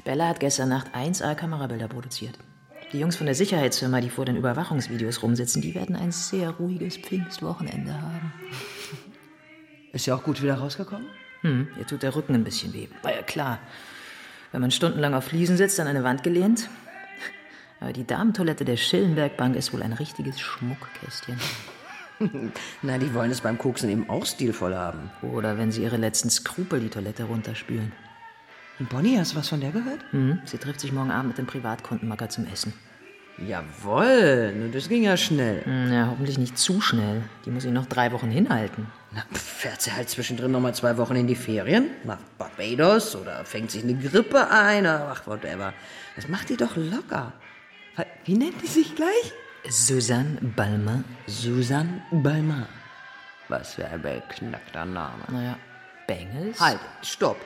[0.04, 2.38] Bella hat gestern Nacht 1A Kamerabilder produziert.
[2.92, 6.98] Die Jungs von der Sicherheitsfirma, die vor den Überwachungsvideos rumsitzen, die werden ein sehr ruhiges
[6.98, 8.34] Pfingstwochenende haben.
[9.94, 11.08] Ist ja auch gut wieder rausgekommen?
[11.42, 12.90] Hm, ihr tut der Rücken ein bisschen weh.
[13.04, 13.60] War ja klar.
[14.52, 16.70] Wenn man stundenlang auf Fliesen sitzt, an eine Wand gelehnt.
[17.84, 21.38] Aber die Damentoilette der Schillenbergbank ist wohl ein richtiges Schmuckkästchen.
[22.82, 25.12] Na, die wollen es beim Koksen eben auch stilvoll haben.
[25.22, 27.92] Oder wenn sie ihre letzten Skrupel die Toilette runterspülen.
[28.80, 30.00] Und Bonnie, hast du was von der gehört?
[30.12, 32.74] Hm, sie trifft sich morgen Abend mit dem Privatkundenmacker zum Essen.
[33.38, 35.66] Jawohl, nun, das ging ja schnell.
[35.66, 37.24] Hm, ja, hoffentlich nicht zu schnell.
[37.46, 38.88] Die muss ihn noch drei Wochen hinhalten.
[39.12, 41.90] Na, fährt sie halt zwischendrin noch mal zwei Wochen in die Ferien?
[42.06, 45.74] Nach Barbados oder fängt sich eine Grippe ein oder ach, whatever.
[46.16, 47.34] Das macht die doch locker.
[48.26, 49.34] Wie nennt die sich gleich?
[49.70, 51.04] Susanne Balmer.
[51.28, 52.68] Susanne Balmer.
[53.50, 55.24] Was für ein beknackter Name.
[55.30, 55.58] Naja,
[56.08, 56.60] Bengels?
[56.60, 57.38] Halt, stopp.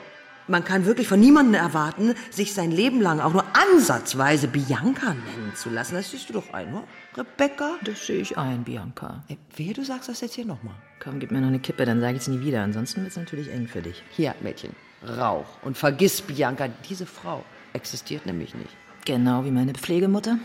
[0.46, 5.52] Man kann wirklich von niemandem erwarten, sich sein Leben lang auch nur ansatzweise Bianca nennen
[5.54, 5.94] zu lassen.
[5.94, 6.84] Das siehst du doch ein, oder?
[7.16, 7.72] Rebecca?
[7.84, 9.24] Das sehe ich ein, Bianca.
[9.28, 10.74] Ey, wehe, du sagst das jetzt hier nochmal.
[11.00, 12.62] Komm, gib mir noch eine Kippe, dann sage ich es nie wieder.
[12.62, 14.02] Ansonsten wird es natürlich eng für dich.
[14.10, 14.74] Hier, Mädchen,
[15.06, 15.62] rauch.
[15.62, 17.44] Und vergiss, Bianca, diese Frau
[17.74, 18.74] existiert nämlich nicht.
[19.08, 20.38] Genau wie meine Pflegemutter.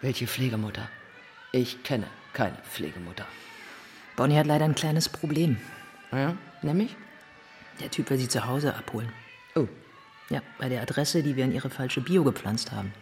[0.00, 0.88] Welche Pflegemutter?
[1.52, 3.24] Ich kenne keine Pflegemutter.
[4.16, 5.56] Bonnie hat leider ein kleines Problem.
[6.10, 6.96] Ja, nämlich?
[7.78, 9.12] Der Typ will sie zu Hause abholen.
[9.54, 9.68] Oh.
[10.30, 12.92] Ja, bei der Adresse, die wir in ihre falsche Bio gepflanzt haben.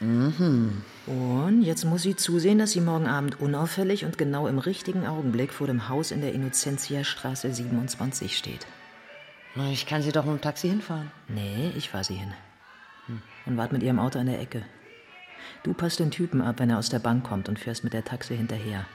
[0.00, 0.82] Mhm.
[1.06, 5.54] Und jetzt muss sie zusehen, dass sie morgen Abend unauffällig und genau im richtigen Augenblick
[5.54, 8.66] vor dem Haus in der Innocentiastraße 27 steht.
[9.72, 11.10] Ich kann sie doch mit dem Taxi hinfahren.
[11.28, 12.34] Nee, ich fahr sie hin.
[13.46, 14.64] Und wart mit ihrem Auto an der Ecke.
[15.62, 18.04] Du passt den Typen ab, wenn er aus der Bank kommt und fährst mit der
[18.04, 18.86] Taxe hinterher.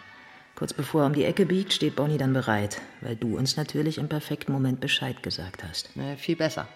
[0.55, 3.97] Kurz bevor er um die Ecke biegt, steht Bonnie dann bereit, weil du uns natürlich
[3.97, 5.89] im perfekten Moment Bescheid gesagt hast.
[5.95, 6.67] Na, viel besser.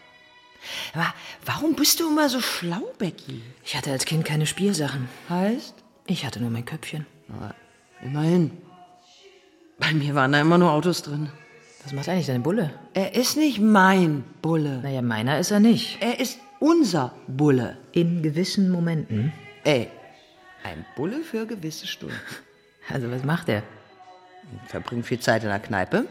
[0.94, 1.14] Aber
[1.46, 3.44] warum bist du immer so schlau, Becky?
[3.64, 5.08] Ich hatte als Kind keine Spielsachen.
[5.30, 5.76] Heißt?
[6.08, 7.06] Ich hatte nur mein Köpfchen.
[7.28, 7.54] Na,
[8.02, 8.52] immerhin.
[9.78, 11.30] Bei mir waren da immer nur Autos drin.
[11.84, 12.74] Was macht eigentlich dein Bulle?
[12.94, 14.82] Er ist nicht mein Bulle.
[14.82, 16.02] Naja, meiner ist er nicht.
[16.02, 17.78] Er ist unser Bulle.
[17.92, 19.34] In gewissen Momenten.
[19.64, 19.90] Ey,
[20.64, 22.16] ein Bulle für gewisse Stunden.
[22.90, 23.64] Also was macht er?
[24.68, 26.06] Verbringt viel Zeit in der Kneipe,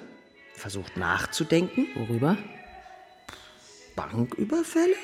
[0.53, 1.87] versucht nachzudenken.
[1.95, 2.37] Worüber?
[3.95, 4.95] Banküberfälle?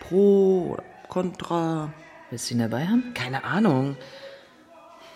[0.00, 1.94] Pro oder Contra?
[2.28, 3.14] Willst du ihn dabei haben?
[3.14, 3.96] Keine Ahnung.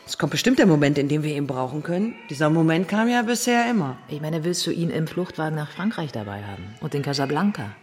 [0.06, 2.14] Es kommt bestimmt der Moment, in dem wir ihn brauchen können.
[2.30, 3.98] Dieser Moment kam ja bisher immer.
[4.08, 6.74] Ich meine, willst du ihn im Fluchtwagen nach Frankreich dabei haben?
[6.80, 7.76] Und in Casablanca?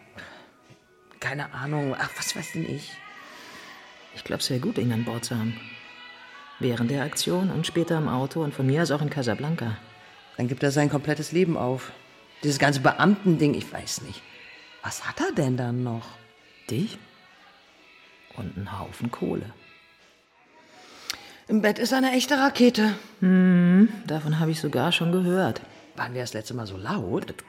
[1.20, 1.96] Keine Ahnung.
[1.98, 2.92] Ach, was weiß denn ich?
[4.16, 5.60] Ich glaube, es wäre gut, ihn an Bord zu haben.
[6.60, 9.78] Während der Aktion und später im Auto und von mir aus auch in Casablanca.
[10.38, 11.92] Dann gibt er sein komplettes Leben auf.
[12.44, 14.22] Dieses ganze Beamtending, ich weiß nicht.
[14.84, 16.06] Was hat er denn dann noch?
[16.70, 16.98] Dich?
[18.36, 19.54] Und einen Haufen Kohle.
[21.48, 22.94] Im Bett ist eine echte Rakete.
[23.22, 25.62] Hm, davon habe ich sogar schon gehört.
[25.96, 27.34] Waren wir das letzte Mal so laut?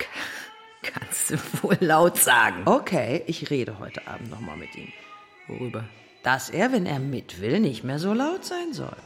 [0.82, 2.62] Kannst du wohl laut sagen.
[2.66, 4.92] Okay, ich rede heute Abend noch mal mit ihm.
[5.46, 5.84] Worüber?
[6.22, 8.96] Dass er, wenn er mit will, nicht mehr so laut sein soll.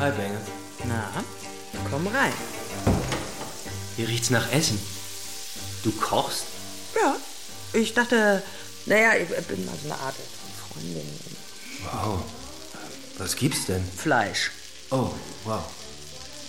[0.00, 0.40] Hi, Bengel.
[0.86, 1.24] Na,
[1.90, 2.32] komm rein.
[3.96, 4.80] Hier riecht's nach Essen.
[5.82, 6.46] Du kochst?
[7.00, 7.16] Ja,
[7.72, 8.42] ich dachte,
[8.86, 10.14] naja, ich bin mal so eine Art
[10.56, 11.06] Freundin.
[11.84, 12.22] Wow.
[13.18, 13.84] Was gibt's denn?
[13.96, 14.50] Fleisch.
[14.90, 15.10] Oh,
[15.44, 15.64] wow.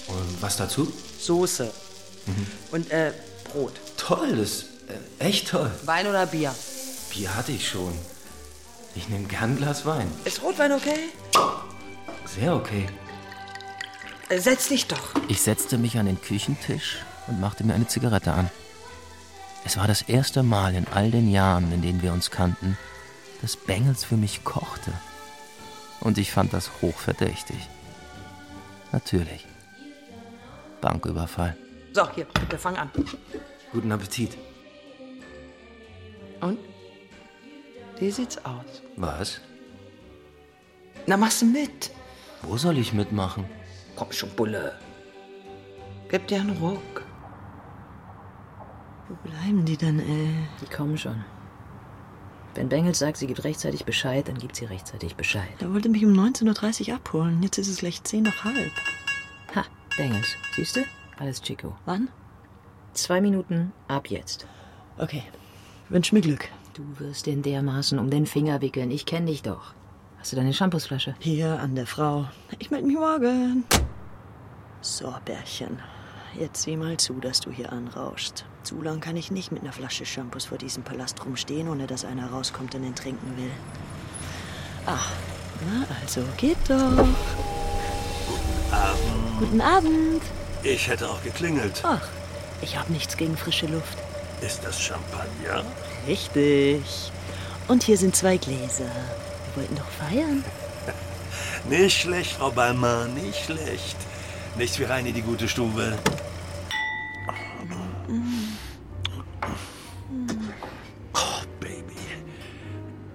[0.07, 0.91] Und was dazu?
[1.19, 1.71] Soße.
[2.71, 3.11] Und äh,
[3.49, 3.73] Brot.
[3.97, 5.71] Toll, das äh, echt toll.
[5.85, 6.53] Wein oder Bier?
[7.11, 7.93] Bier hatte ich schon.
[8.95, 10.11] Ich nehme gern ein Glas Wein.
[10.25, 11.09] Ist Rotwein okay?
[12.25, 12.87] Sehr okay.
[14.29, 15.15] Äh, setz dich doch.
[15.27, 16.97] Ich setzte mich an den Küchentisch
[17.27, 18.49] und machte mir eine Zigarette an.
[19.65, 22.77] Es war das erste Mal in all den Jahren, in denen wir uns kannten,
[23.41, 24.93] dass Bengels für mich kochte.
[25.99, 27.57] Und ich fand das hochverdächtig.
[28.91, 29.45] Natürlich.
[30.81, 31.57] Banküberfall.
[31.93, 32.91] So, hier, bitte fang an.
[33.71, 34.37] Guten Appetit.
[36.41, 36.59] Und?
[37.99, 38.81] Wie sieht's aus?
[38.95, 39.41] Was?
[41.05, 41.91] Na, machst du mit?
[42.43, 43.45] Wo soll ich mitmachen?
[43.95, 44.77] Komm schon, Bulle.
[46.09, 47.03] Gib dir einen Ruck.
[49.07, 50.29] Wo bleiben die denn, ey?
[50.61, 51.23] Die kommen schon.
[52.55, 55.49] Wenn Bengels sagt, sie gibt rechtzeitig Bescheid, dann gibt sie rechtzeitig Bescheid.
[55.59, 57.41] Er wollte mich um 19.30 Uhr abholen.
[57.43, 58.71] Jetzt ist es gleich 10 nach halb.
[59.55, 59.65] Ha,
[59.97, 60.35] Bengels.
[60.55, 60.81] Siehst du?
[61.19, 61.75] Alles Chico.
[61.85, 62.07] Wann?
[62.93, 64.47] Zwei Minuten ab jetzt.
[64.97, 65.23] Okay.
[65.89, 66.47] Wünsch mir Glück.
[66.73, 68.89] Du wirst den dermaßen um den Finger wickeln.
[68.89, 69.73] Ich kenn dich doch.
[70.17, 71.15] Hast du deine Shampoosflasche?
[71.19, 72.25] Hier an der Frau.
[72.57, 73.65] Ich melde mich morgen.
[74.79, 75.79] So, Bärchen.
[76.39, 78.45] Jetzt sieh mal zu, dass du hier anrauschst.
[78.63, 82.05] Zu lang kann ich nicht mit einer Flasche Shampoos vor diesem Palast rumstehen, ohne dass
[82.05, 83.51] einer rauskommt und ihn trinken will.
[84.85, 85.11] Ach,
[85.67, 86.75] na also, geht doch.
[88.71, 89.39] Abend.
[89.39, 90.21] Guten Abend.
[90.63, 91.81] Ich hätte auch geklingelt.
[91.83, 92.01] Ach,
[92.61, 93.97] ich habe nichts gegen frische Luft.
[94.41, 95.63] Ist das Champagner?
[96.07, 97.11] Richtig.
[97.67, 98.85] Und hier sind zwei Gläser.
[98.85, 100.43] Wir wollten doch feiern.
[101.69, 103.97] Nicht schlecht, Frau Ballmann, nicht schlecht.
[104.57, 105.97] Nichts wie rein in die gute Stube.
[111.13, 111.95] Oh, Baby.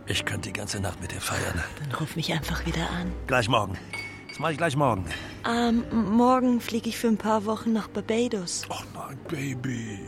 [0.06, 1.62] Ich könnte die ganze Nacht mit dir feiern.
[1.80, 3.12] Dann ruf mich einfach wieder an.
[3.26, 3.76] Gleich morgen.
[4.34, 5.04] Das mache ich gleich morgen.
[5.48, 8.62] Ähm, morgen fliege ich für ein paar Wochen nach Barbados.
[8.68, 10.00] Oh nein, Baby.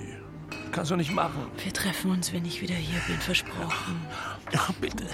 [0.72, 1.46] Kannst du nicht machen.
[1.62, 4.04] Wir treffen uns, wenn ich wieder hier bin, versprochen.
[4.52, 5.04] Ja, bitte.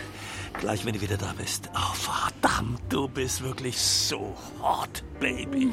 [0.59, 1.69] Gleich, wenn du wieder da bist.
[1.75, 5.71] Oh, verdammt, du bist wirklich so hot, Baby.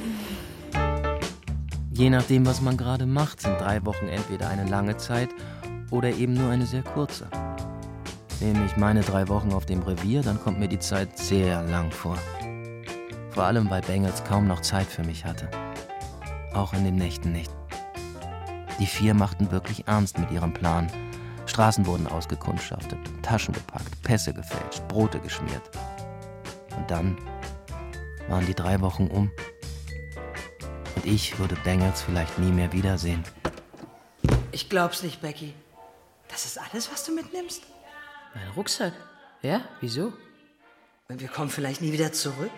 [1.94, 5.30] Je nachdem, was man gerade macht, sind drei Wochen entweder eine lange Zeit
[5.92, 7.30] oder eben nur eine sehr kurze.
[8.42, 11.90] Nehme ich meine drei Wochen auf dem Revier, dann kommt mir die Zeit sehr lang
[11.90, 12.18] vor.
[13.32, 15.50] Vor allem, weil Bengels kaum noch Zeit für mich hatte.
[16.54, 17.52] Auch in den Nächten nicht.
[18.80, 20.92] Die vier machten wirklich ernst mit ihrem Plan.
[21.46, 25.62] Straßen wurden ausgekundschaftet, Taschen gepackt, Pässe gefälscht, Brote geschmiert.
[26.78, 27.18] Und dann
[28.28, 29.32] waren die drei Wochen um.
[30.96, 33.24] Und ich würde Bengels vielleicht nie mehr wiedersehen.
[34.52, 35.54] Ich glaub's nicht, Becky.
[36.30, 37.64] Das ist alles, was du mitnimmst?
[38.34, 38.94] Mein Rucksack?
[39.42, 40.14] Ja, wieso?
[41.08, 42.52] Wir kommen vielleicht nie wieder zurück.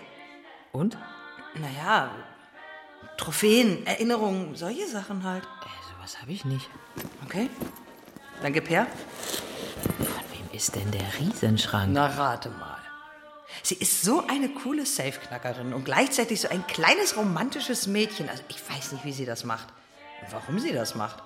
[0.71, 0.97] Und?
[1.55, 2.11] Naja,
[3.17, 5.43] Trophäen, Erinnerungen, solche Sachen halt.
[5.43, 6.69] Äh, sowas habe ich nicht.
[7.25, 7.49] Okay.
[8.41, 8.87] Dann gib her.
[9.97, 11.91] Von wem ist denn der Riesenschrank?
[11.93, 12.77] Na, rate mal.
[13.63, 18.29] Sie ist so eine coole Safeknackerin und gleichzeitig so ein kleines romantisches Mädchen.
[18.29, 19.67] Also ich weiß nicht, wie sie das macht.
[20.21, 21.21] Und warum sie das macht.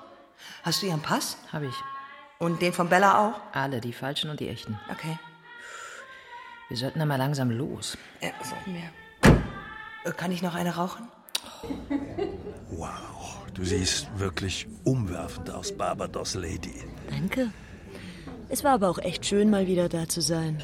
[0.63, 1.37] Hast du ihren Pass?
[1.53, 1.75] Habe ich.
[2.39, 3.39] Und den von Bella auch?
[3.53, 4.77] Alle, die falschen und die echten.
[4.91, 5.17] Okay.
[6.67, 7.97] Wir sollten dann mal langsam los.
[8.21, 9.04] Ja, sollten wir.
[10.13, 11.07] Kann ich noch eine rauchen?
[12.69, 16.83] Wow, du siehst wirklich umwerfend aus, Barbados Lady.
[17.09, 17.51] Danke.
[18.49, 20.61] Es war aber auch echt schön, mal wieder da zu sein.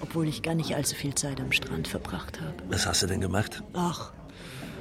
[0.00, 2.54] Obwohl ich gar nicht allzu viel Zeit am Strand verbracht habe.
[2.68, 3.62] Was hast du denn gemacht?
[3.72, 4.12] Ach,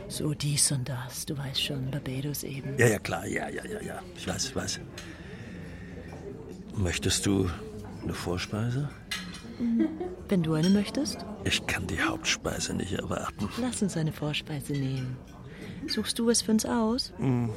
[0.08, 1.26] so dies und das.
[1.26, 2.78] Du weißt schon, Barbados eben.
[2.78, 4.00] Ja, ja, klar, ja, ja, ja, ja.
[4.16, 4.80] Ich weiß, ich weiß.
[6.76, 7.50] Möchtest du
[8.04, 8.90] eine Vorspeise?
[10.30, 13.50] Wenn du eine möchtest, Ich kann die Hauptspeise nicht erwarten.
[13.62, 15.18] lass uns eine Vorspeise nehmen.
[15.88, 17.14] Suchst du was für uns aus?
[17.18, 17.50] Hm,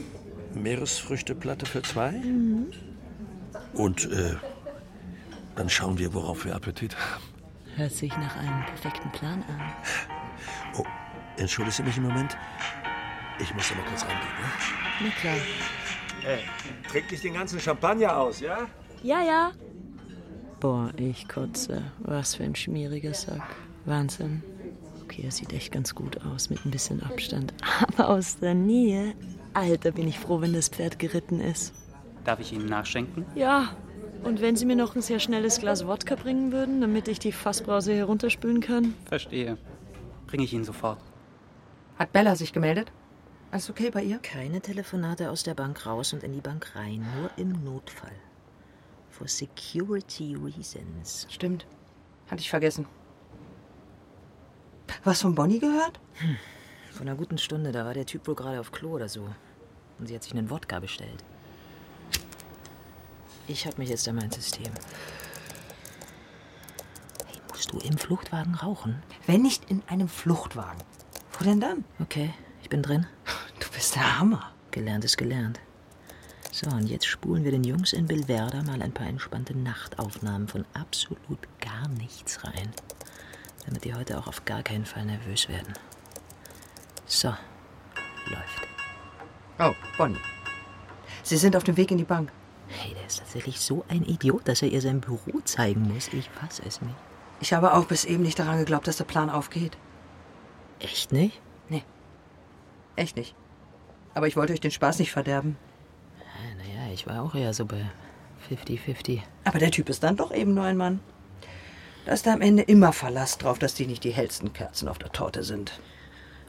[0.54, 2.10] Meeresfrüchteplatte für zwei?
[2.12, 2.66] Mhm.
[3.74, 4.34] Und äh,
[5.54, 7.22] dann schauen wir, worauf wir Appetit haben.
[7.76, 9.60] Hört sich nach einem perfekten Plan an.
[10.78, 10.84] Oh,
[11.36, 12.36] entschuldigst du mich einen Moment?
[13.38, 14.50] Ich muss mal kurz reingehen, ja?
[15.04, 15.36] Na klar.
[16.22, 16.38] Hey,
[16.90, 18.66] trink nicht den ganzen Champagner aus, ja?
[19.02, 19.52] Ja, ja.
[20.66, 21.80] Boah, ich kotze.
[22.00, 23.54] Was für ein schmieriger Sack.
[23.84, 24.42] Wahnsinn.
[25.04, 27.54] Okay, er sieht echt ganz gut aus, mit ein bisschen Abstand.
[27.86, 29.14] Aber aus der Nähe.
[29.54, 31.72] Alter, bin ich froh, wenn das Pferd geritten ist.
[32.24, 33.24] Darf ich Ihnen nachschenken?
[33.36, 33.76] Ja.
[34.24, 37.30] Und wenn Sie mir noch ein sehr schnelles Glas Wodka bringen würden, damit ich die
[37.30, 38.94] Fassbrause herunterspülen kann?
[39.04, 39.58] Verstehe.
[40.26, 40.98] Bringe ich Ihnen sofort.
[41.96, 42.90] Hat Bella sich gemeldet?
[43.52, 44.18] Alles okay bei ihr?
[44.18, 47.06] Keine Telefonate aus der Bank raus und in die Bank rein.
[47.20, 48.10] Nur im Notfall.
[49.16, 51.26] For security reasons.
[51.30, 51.66] Stimmt.
[52.30, 52.86] Hatte ich vergessen.
[55.04, 55.98] Was von Bonnie gehört?
[56.14, 56.36] Hm.
[56.90, 59.26] Vor einer guten Stunde, da war der Typ wohl gerade auf Klo oder so.
[59.98, 61.24] Und sie hat sich einen Wodka bestellt.
[63.46, 64.72] Ich hab mich jetzt an mein System.
[67.26, 69.02] Hey, musst du im Fluchtwagen rauchen?
[69.26, 70.82] Wenn nicht in einem Fluchtwagen.
[71.38, 71.84] Wo denn dann?
[72.00, 73.06] Okay, ich bin drin.
[73.60, 74.52] Du bist der Hammer.
[74.72, 75.58] Gelernt ist gelernt.
[76.56, 80.64] So, und jetzt spulen wir den Jungs in Bilverda mal ein paar entspannte Nachtaufnahmen von
[80.72, 82.70] absolut gar nichts rein.
[83.66, 85.74] Damit die heute auch auf gar keinen Fall nervös werden.
[87.04, 87.28] So,
[88.28, 88.68] läuft.
[89.58, 90.16] Oh, Bonnie.
[91.22, 92.32] Sie sind auf dem Weg in die Bank.
[92.68, 96.08] Hey, der ist tatsächlich so ein Idiot, dass er ihr sein Büro zeigen muss.
[96.08, 96.96] Ich fass es nicht.
[97.42, 99.76] Ich habe auch bis eben nicht daran geglaubt, dass der Plan aufgeht.
[100.78, 101.38] Echt nicht?
[101.68, 101.84] Nee.
[102.96, 103.34] Echt nicht.
[104.14, 105.58] Aber ich wollte euch den Spaß nicht verderben.
[106.96, 107.90] Ich war auch eher so bei
[108.50, 109.20] 50-50.
[109.44, 111.00] Aber der Typ ist dann doch eben nur ein Mann.
[112.06, 114.96] Da ist da am Ende immer Verlass drauf, dass die nicht die hellsten Kerzen auf
[114.96, 115.78] der Torte sind.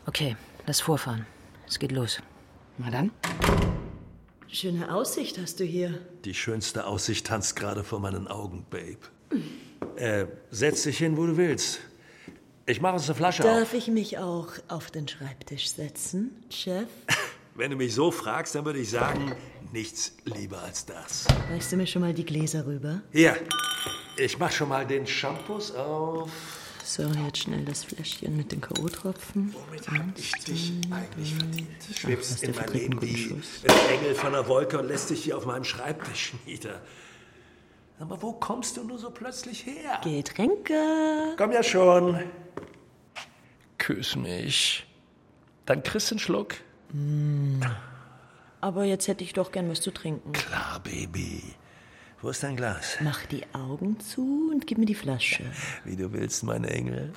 [0.05, 1.25] Okay, lass vorfahren.
[1.67, 2.21] Es geht los.
[2.77, 3.11] Na dann.
[4.47, 5.99] Schöne Aussicht hast du hier.
[6.23, 8.99] Die schönste Aussicht tanzt gerade vor meinen Augen, Babe.
[9.97, 11.81] Äh, setz dich hin, wo du willst.
[12.65, 13.49] Ich mache uns eine Flasche auf.
[13.49, 16.87] Darf ich mich auch auf den Schreibtisch setzen, Chef?
[17.55, 19.35] Wenn du mich so fragst, dann würde ich sagen,
[19.71, 21.25] nichts lieber als das.
[21.49, 23.01] Reichst du mir schon mal die Gläser rüber?
[23.11, 23.35] Hier,
[24.17, 26.29] ich mach schon mal den Shampoos auf.
[26.83, 29.53] So, jetzt schnell das Fläschchen mit den K.O.-Tropfen.
[29.53, 31.67] Womit hab ich dich eigentlich verdient?
[31.85, 33.33] Du schwebst in mein Leben wie
[33.67, 36.81] ein Engel von der Wolke und lässt dich hier auf meinem Schreibtisch nieder.
[37.99, 39.99] Aber wo kommst du nur so plötzlich her?
[40.03, 41.35] Getränke.
[41.37, 42.23] Komm ja schon.
[43.77, 44.85] Küss mich.
[45.65, 46.55] Dann kriegst du einen Schluck.
[46.93, 47.61] Mm.
[48.61, 50.31] Aber jetzt hätte ich doch gern was zu trinken.
[50.33, 51.43] Klar, Baby.
[52.21, 52.97] Wo ist dein Glas?
[53.01, 55.43] Mach die Augen zu und gib mir die Flasche.
[55.83, 57.13] Wie du willst, meine Engel.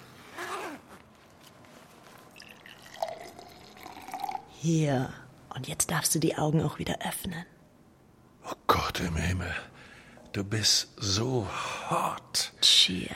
[4.59, 5.11] Hier.
[5.55, 7.47] Und jetzt darfst du die Augen auch wieder öffnen.
[8.45, 9.53] Oh Gott im Himmel.
[10.33, 11.49] Du bist so
[11.91, 12.53] hot.
[12.61, 13.11] Cheers.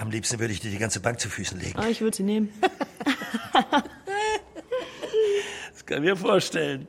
[0.00, 1.78] Am liebsten würde ich dir die ganze Bank zu Füßen legen.
[1.78, 2.52] Ah, ich würde sie nehmen.
[5.88, 6.86] Kann mir vorstellen.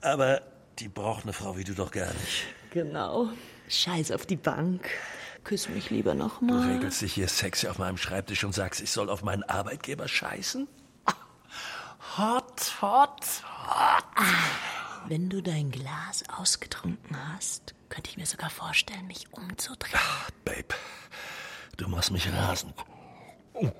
[0.00, 0.42] Aber
[0.80, 2.44] die braucht eine Frau wie du doch gar nicht.
[2.72, 3.28] Genau.
[3.68, 4.90] Scheiß auf die Bank.
[5.44, 6.72] Küss mich lieber Du nochmal.
[6.72, 10.66] regelst dich hier sexy auf meinem Schreibtisch und sagst, ich soll auf meinen Arbeitgeber scheißen?
[12.18, 14.04] Hot, hot, hot.
[15.06, 20.00] Wenn du dein Glas ausgetrunken hast, könnte ich mir sogar vorstellen, mich umzudrehen.
[20.44, 20.74] Babe,
[21.76, 22.74] du machst mich rasend.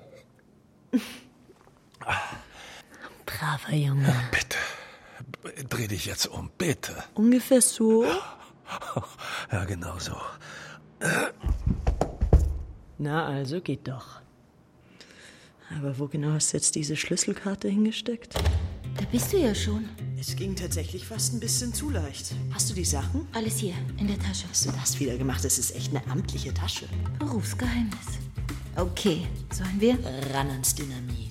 [3.39, 4.13] Braver Junge.
[4.31, 4.57] Bitte,
[5.69, 6.95] dreh dich jetzt um, bitte.
[7.15, 8.05] Ungefähr so.
[9.51, 10.15] Ja, genau so.
[12.97, 14.21] Na also, geht doch.
[15.77, 18.35] Aber wo genau hast du jetzt diese Schlüsselkarte hingesteckt?
[18.35, 19.89] Da bist du ja schon.
[20.19, 22.33] Es ging tatsächlich fast ein bisschen zu leicht.
[22.53, 23.27] Hast du die Sachen?
[23.33, 24.45] Alles hier, in der Tasche.
[24.49, 25.43] Hast du das wieder gemacht?
[25.43, 26.87] Das ist echt eine amtliche Tasche.
[27.19, 28.19] Berufsgeheimnis.
[28.75, 29.97] Okay, sollen wir?
[30.33, 31.22] Ran ans Dynamit.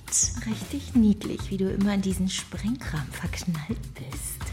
[0.45, 4.43] Richtig niedlich, wie du immer an diesen Sprengkram verknallt bist.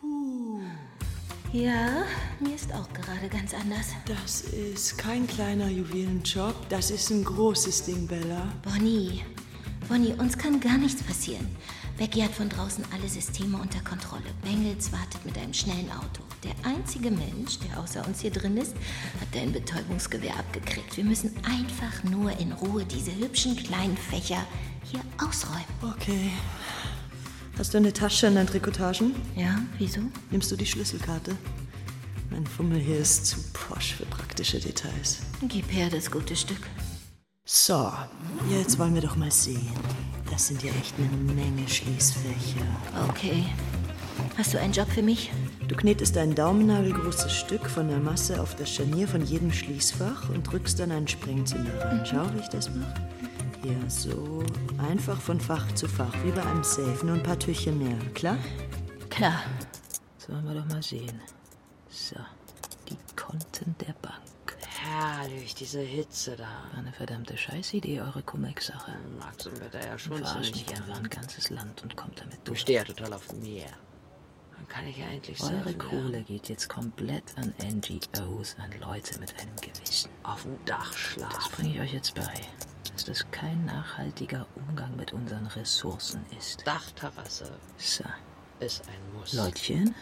[0.00, 0.60] Puh.
[1.52, 2.04] Ja,
[2.40, 3.90] mir ist auch gerade ganz anders.
[4.06, 6.68] Das ist kein kleiner Juwelenjob.
[6.68, 8.52] Das ist ein großes Ding, Bella.
[8.62, 9.22] Bonnie,
[9.88, 11.46] Bonnie, uns kann gar nichts passieren.
[12.00, 14.24] Becky hat von draußen alle Systeme unter Kontrolle.
[14.42, 16.22] Bengels wartet mit einem schnellen Auto.
[16.42, 18.72] Der einzige Mensch, der außer uns hier drin ist,
[19.20, 20.96] hat dein Betäubungsgewehr abgekriegt.
[20.96, 24.42] Wir müssen einfach nur in Ruhe diese hübschen kleinen Fächer
[24.90, 25.62] hier ausräumen.
[25.82, 26.30] Okay.
[27.58, 29.14] Hast du eine Tasche in deinen Trikotagen?
[29.36, 30.00] Ja, wieso?
[30.30, 31.36] Nimmst du die Schlüsselkarte?
[32.30, 35.18] Mein Fummel hier ist zu posch für praktische Details.
[35.48, 36.62] Gib her das gute Stück.
[37.52, 37.92] So,
[38.48, 39.72] jetzt wollen wir doch mal sehen.
[40.30, 42.64] Das sind ja echt eine Menge Schließfächer.
[43.08, 43.44] Okay.
[44.38, 45.32] Hast du einen Job für mich?
[45.66, 50.44] Du knetest ein daumennagelgroßes Stück von der Masse auf das Scharnier von jedem Schließfach und
[50.44, 52.06] drückst dann einen Sprengzünder rein.
[52.06, 52.94] Schau, wie ich das mache.
[53.64, 54.44] Ja, so.
[54.88, 57.04] Einfach von Fach zu Fach, wie bei einem Safe.
[57.04, 57.98] Nur ein paar Türchen mehr.
[58.14, 58.38] Klar?
[59.08, 59.42] Klar.
[60.18, 61.20] Sollen wir doch mal sehen.
[61.90, 62.14] So,
[62.88, 64.29] die Konten der Bank.
[64.82, 66.48] Herrlich, diese Hitze da.
[66.74, 68.92] Eine verdammte Scheißidee, eure Cum-Ex-Sache.
[69.18, 72.38] Max sind wir da ja schon Verarscht nicht einfach ein ganzes Land und kommt damit
[72.38, 72.60] Du durch.
[72.60, 73.68] stehst ja total auf Meer.
[74.56, 79.18] Dann kann ich ja endlich Eure surfen Kohle geht jetzt komplett an NGOs, an Leute
[79.20, 80.10] mit einem Gewissen.
[80.22, 81.34] Auf dem Dach schlafen.
[81.34, 82.32] Das bringe ich euch jetzt bei.
[82.92, 86.66] Dass das kein nachhaltiger Umgang mit unseren Ressourcen ist.
[86.66, 88.04] Dachterrasse So,
[88.60, 89.34] ist ein Muss.
[89.34, 89.94] Leutchen,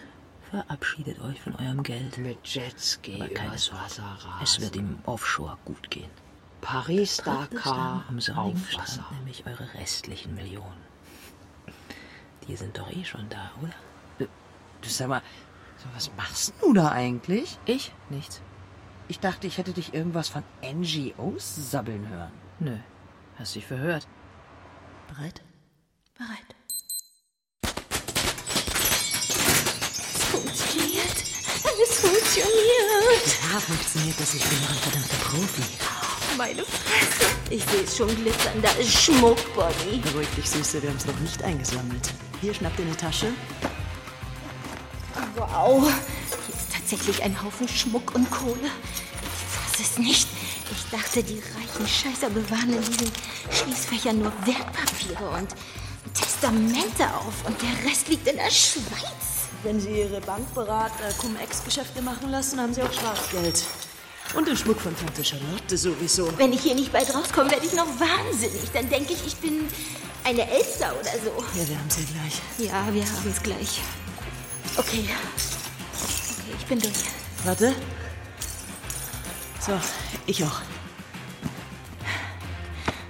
[0.50, 2.18] verabschiedet euch von eurem Geld.
[2.18, 4.30] Mit Jetski Aber keine übers Wasser rasen.
[4.42, 6.10] es wird im Offshore gut gehen.
[6.60, 8.92] Paris, Dakar, am sonnigen auf Wasser.
[9.02, 10.82] Strand nämlich eure restlichen Millionen.
[12.46, 13.72] Die sind doch eh schon da, oder?
[14.80, 15.22] Du sag mal,
[15.76, 17.58] so, was machst du da eigentlich?
[17.66, 17.92] Ich?
[18.10, 18.40] Nichts.
[19.08, 22.32] Ich dachte, ich hätte dich irgendwas von NGOs sabbeln hören.
[22.60, 22.76] Nö,
[23.38, 24.06] hast dich verhört.
[25.08, 25.42] Bereit?
[26.16, 26.54] Bereit.
[30.14, 31.16] Es funktioniert.
[31.80, 33.38] Es funktioniert.
[33.52, 34.34] Ja, funktioniert das.
[34.34, 35.62] Ich bin doch ein verdammter Profi.
[36.36, 37.30] Meine Fresse.
[37.50, 38.60] Ich sehe es schon glitzern.
[38.62, 39.98] Da ist Schmuck, Bonnie.
[39.98, 40.82] Beruhig dich, Süße.
[40.82, 42.12] Wir haben es noch nicht eingesammelt.
[42.40, 43.32] Hier, schnapp dir eine Tasche.
[45.36, 45.84] Wow.
[46.46, 48.70] Hier ist tatsächlich ein Haufen Schmuck und Kohle.
[49.22, 50.28] Ich fasse es nicht.
[50.70, 53.12] Ich dachte, die reichen Scheißer bewahren in diesen
[53.52, 55.48] Schließfächern nur Wertpapiere und
[56.12, 57.44] Testamente auf.
[57.44, 59.27] Und der Rest liegt in der Schweiz.
[59.64, 63.64] Wenn Sie Ihre Bankberater Cum-Ex-Geschäfte machen lassen, haben Sie auch Schwarzgeld.
[64.34, 66.30] Und den Schmuck von Tante Charlotte sowieso.
[66.38, 68.70] Wenn ich hier nicht bald rauskomme, werde ich noch wahnsinnig.
[68.72, 69.68] Dann denke ich, ich bin
[70.22, 71.58] eine Elster oder so.
[71.58, 72.40] Ja, wir haben sie gleich.
[72.58, 73.80] Ja, wir haben es gleich.
[74.76, 75.08] Okay.
[75.08, 77.04] Okay, ich bin durch.
[77.44, 77.74] Warte.
[79.60, 79.72] So,
[80.26, 80.60] ich auch.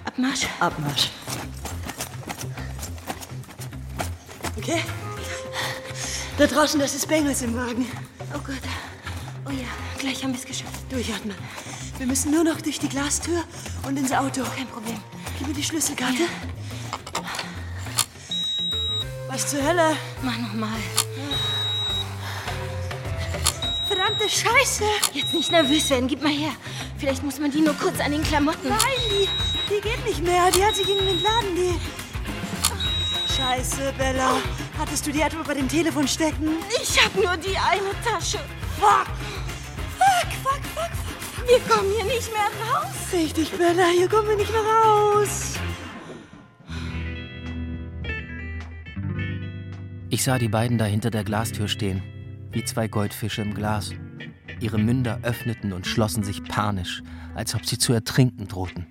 [0.04, 0.46] Abmarsch.
[0.60, 1.10] Abmarsch.
[4.56, 4.82] Okay.
[6.38, 7.84] Da draußen, das ist Bengels im Wagen.
[8.32, 8.62] Oh Gott.
[9.44, 9.66] Oh ja,
[9.98, 10.80] gleich haben wir es geschafft.
[10.88, 11.34] Durchatmen.
[11.98, 13.42] Wir müssen nur noch durch die Glastür
[13.84, 14.42] und ins Auto.
[14.56, 15.00] Kein Problem.
[15.36, 16.22] Gib mir die Schlüsselkarte.
[19.26, 19.96] Was zur Hölle?
[20.22, 20.78] Mach nochmal.
[23.88, 24.84] Verdammte Scheiße!
[25.14, 26.52] Jetzt nicht nervös werden, gib mal her.
[26.98, 28.68] Vielleicht muss man die nur kurz an den Klamotten.
[28.68, 28.78] Nein,
[29.10, 29.28] die,
[29.74, 30.52] die geht nicht mehr.
[30.52, 31.74] Die hat sich in den Laden, die...
[33.34, 34.36] Scheiße, Bella.
[34.78, 36.50] Hattest du die etwa bei dem Telefon stecken?
[36.80, 38.38] Ich hab nur die eine Tasche.
[38.78, 39.08] Fuck!
[39.98, 41.48] Fuck, fuck, fuck, fuck.
[41.48, 42.94] Wir kommen hier nicht mehr raus.
[43.12, 43.88] Richtig, Bella.
[43.88, 45.54] Hier kommen wir nicht mehr raus.
[50.10, 52.02] Ich sah die beiden da hinter der Glastür stehen,
[52.52, 53.90] wie zwei Goldfische im Glas.
[54.60, 57.02] Ihre Münder öffneten und schlossen sich panisch,
[57.34, 58.86] als ob sie zu ertrinken drohten.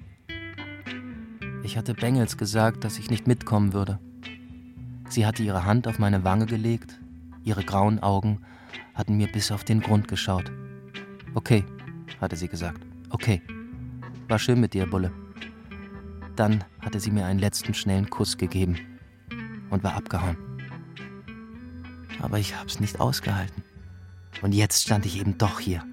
[1.63, 3.99] Ich hatte Bengels gesagt, dass ich nicht mitkommen würde.
[5.09, 6.99] Sie hatte ihre Hand auf meine Wange gelegt,
[7.43, 8.39] ihre grauen Augen
[8.93, 10.51] hatten mir bis auf den Grund geschaut.
[11.33, 11.63] Okay,
[12.19, 12.81] hatte sie gesagt.
[13.09, 13.41] Okay.
[14.27, 15.11] War schön mit dir, Bulle.
[16.35, 18.77] Dann hatte sie mir einen letzten schnellen Kuss gegeben
[19.69, 20.37] und war abgehauen.
[22.19, 23.63] Aber ich hab's nicht ausgehalten.
[24.41, 25.83] Und jetzt stand ich eben doch hier,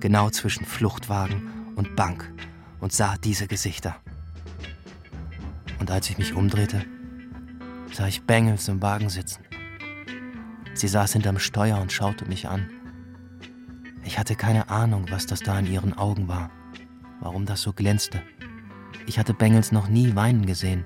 [0.00, 2.30] genau zwischen Fluchtwagen und Bank
[2.80, 3.96] und sah diese Gesichter.
[5.80, 6.84] Und als ich mich umdrehte,
[7.92, 9.44] sah ich Bengels im Wagen sitzen.
[10.74, 12.70] Sie saß hinterm Steuer und schaute mich an.
[14.04, 16.50] Ich hatte keine Ahnung, was das da in ihren Augen war.
[17.20, 18.22] warum das so glänzte.
[19.06, 20.84] Ich hatte Bengels noch nie weinen gesehen.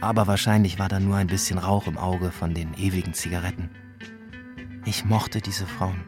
[0.00, 3.70] Aber wahrscheinlich war da nur ein bisschen Rauch im Auge von den ewigen Zigaretten.
[4.84, 6.00] Ich mochte diese Frauen.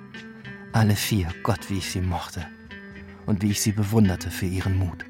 [0.73, 2.47] Alle vier, Gott, wie ich sie mochte.
[3.27, 5.05] Und wie ich sie bewunderte für ihren Mut.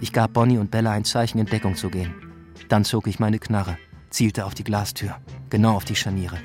[0.00, 2.27] Ich gab Bonnie und Bella ein Zeichen, in Deckung zu gehen.
[2.68, 3.78] Dann zog ich meine Knarre,
[4.10, 5.16] zielte auf die Glastür,
[5.50, 6.38] genau auf die Scharniere.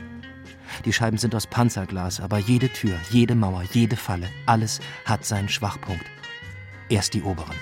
[0.85, 5.49] Die Scheiben sind aus Panzerglas, aber jede Tür, jede Mauer, jede Falle, alles hat seinen
[5.49, 6.05] Schwachpunkt.
[6.89, 7.55] Erst die oberen,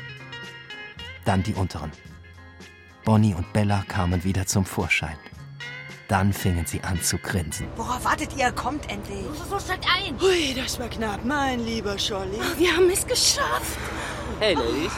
[1.26, 1.91] dann die unteren.
[3.03, 5.18] Bonnie und Bella kamen wieder zum Vorschein.
[6.07, 7.68] Dann fingen sie an zu grinsen.
[7.78, 8.51] Worauf wartet ihr?
[8.51, 9.24] Kommt endlich.
[9.24, 10.20] Los, los, steigt ein.
[10.20, 12.38] Hui, das war knapp, mein lieber Scholli.
[12.57, 13.78] Wir haben es geschafft.
[14.39, 14.91] Hey, Ladies.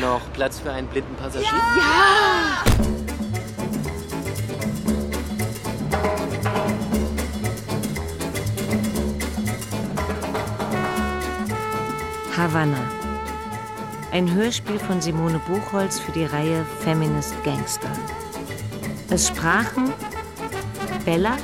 [0.00, 1.48] Noch Platz für einen blinden Passagier?
[1.48, 2.64] Ja!
[12.36, 12.78] Havanna.
[14.10, 17.90] Ein Hörspiel von Simone Buchholz für die Reihe Feminist Gangster.
[19.10, 19.92] Es sprachen
[21.04, 21.36] Bella,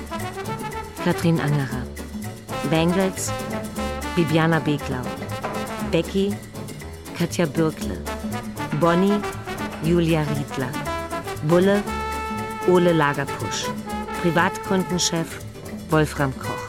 [1.04, 1.82] Katrin Angerer,
[2.70, 3.30] Bengels,
[4.16, 5.02] Bibiana Beglau,
[5.90, 6.34] Becky,
[7.16, 7.98] Katja Bürkle,
[8.80, 9.20] Bonnie,
[9.82, 10.70] Julia Riedler,
[11.48, 11.82] Bulle,
[12.68, 13.66] Ole Lagerpusch,
[14.22, 15.40] Privatkundenchef
[15.90, 16.68] Wolfram Koch.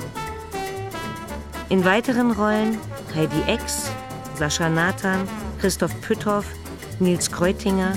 [1.70, 2.80] In weiteren Rollen
[3.14, 3.92] Heidi Ex,
[4.36, 5.28] Sascha Nathan,
[5.60, 6.46] Christoph Pütthoff,
[7.00, 7.94] Nils Kreutinger,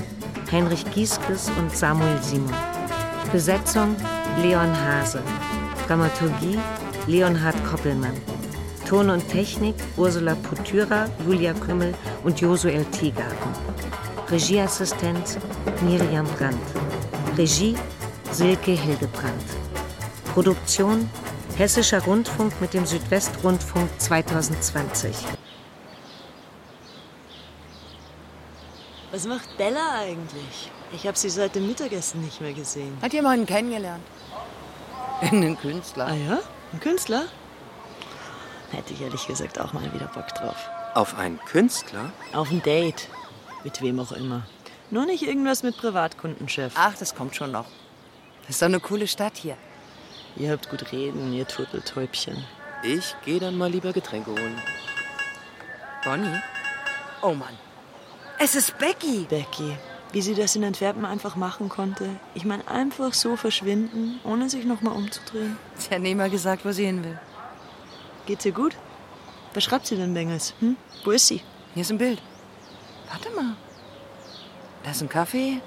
[0.51, 2.55] Heinrich Gieskes und Samuel Simon.
[3.33, 3.97] Besetzung
[4.43, 5.23] Leon Hase.
[5.87, 6.59] Dramaturgie
[7.07, 8.17] Leonhard Koppelmann.
[8.87, 11.95] Ton und Technik Ursula Putyra, Julia Kümmel
[12.25, 13.72] und Josuel Tiegarten.
[14.33, 15.37] Regieassistenz
[15.83, 16.59] Miriam Brandt.
[17.37, 17.77] Regie
[18.31, 19.45] Silke Hildebrandt.
[20.33, 21.11] Produktion
[21.59, 25.15] Hessischer Rundfunk mit dem Südwestrundfunk 2020.
[29.11, 30.71] Was macht Bella eigentlich?
[30.95, 32.97] Ich habe sie seit dem Mittagessen nicht mehr gesehen.
[33.03, 34.03] Hat jemanden kennengelernt?
[35.21, 36.07] Einen Künstler.
[36.07, 36.39] Ah ja?
[36.73, 37.27] Ein Künstler?
[38.71, 40.71] Hätte ich ehrlich gesagt auch mal wieder Bock drauf.
[40.95, 42.11] Auf einen Künstler?
[42.33, 43.11] Auf ein Date.
[43.65, 44.43] Mit wem auch immer.
[44.91, 46.73] Nur nicht irgendwas mit Privatkundenchef.
[46.77, 47.67] Ach, das kommt schon noch.
[48.43, 49.57] Das ist doch eine coole Stadt hier.
[50.37, 52.45] Ihr habt gut reden, ihr Turteltäubchen.
[52.83, 54.59] Ich gehe dann mal lieber Getränke holen.
[56.05, 56.41] Bonnie?
[57.23, 57.57] Oh Mann.
[58.39, 59.27] Es ist Becky.
[59.29, 59.77] Becky.
[60.11, 62.09] Wie sie das in Antwerpen einfach machen konnte.
[62.35, 65.57] Ich meine, einfach so verschwinden, ohne sich nochmal umzudrehen.
[65.77, 67.19] Sie hat nie mal gesagt, wo sie hin will.
[68.27, 68.77] Geht's ihr gut?
[69.55, 70.55] Was schreibt sie denn, Bengels?
[70.61, 70.77] Hm?
[71.05, 71.41] Wo ist sie?
[71.75, 72.21] Hier ist ein Bild.
[73.13, 73.57] Warte mal.
[74.83, 75.61] Da ist ein Kaffee.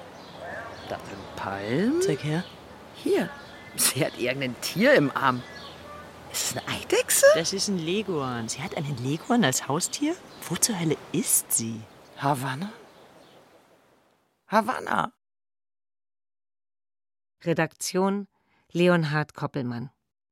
[0.90, 2.02] Da sind Palmen.
[2.02, 2.44] Zeig her.
[2.96, 3.30] Hier.
[3.76, 5.44] Sie hat irgendein Tier im Arm.
[6.32, 7.26] Ist das eine Eidechse?
[7.36, 8.50] Das ist ein Leguan.
[8.50, 10.16] Sie hat einen Leguan als Haustier?
[10.50, 11.82] Wo zur Hölle ist sie?
[12.18, 12.72] Havanna?
[14.48, 15.14] Havanna.
[17.44, 18.28] Redaktion
[18.72, 19.92] Leonhard Koppelmann.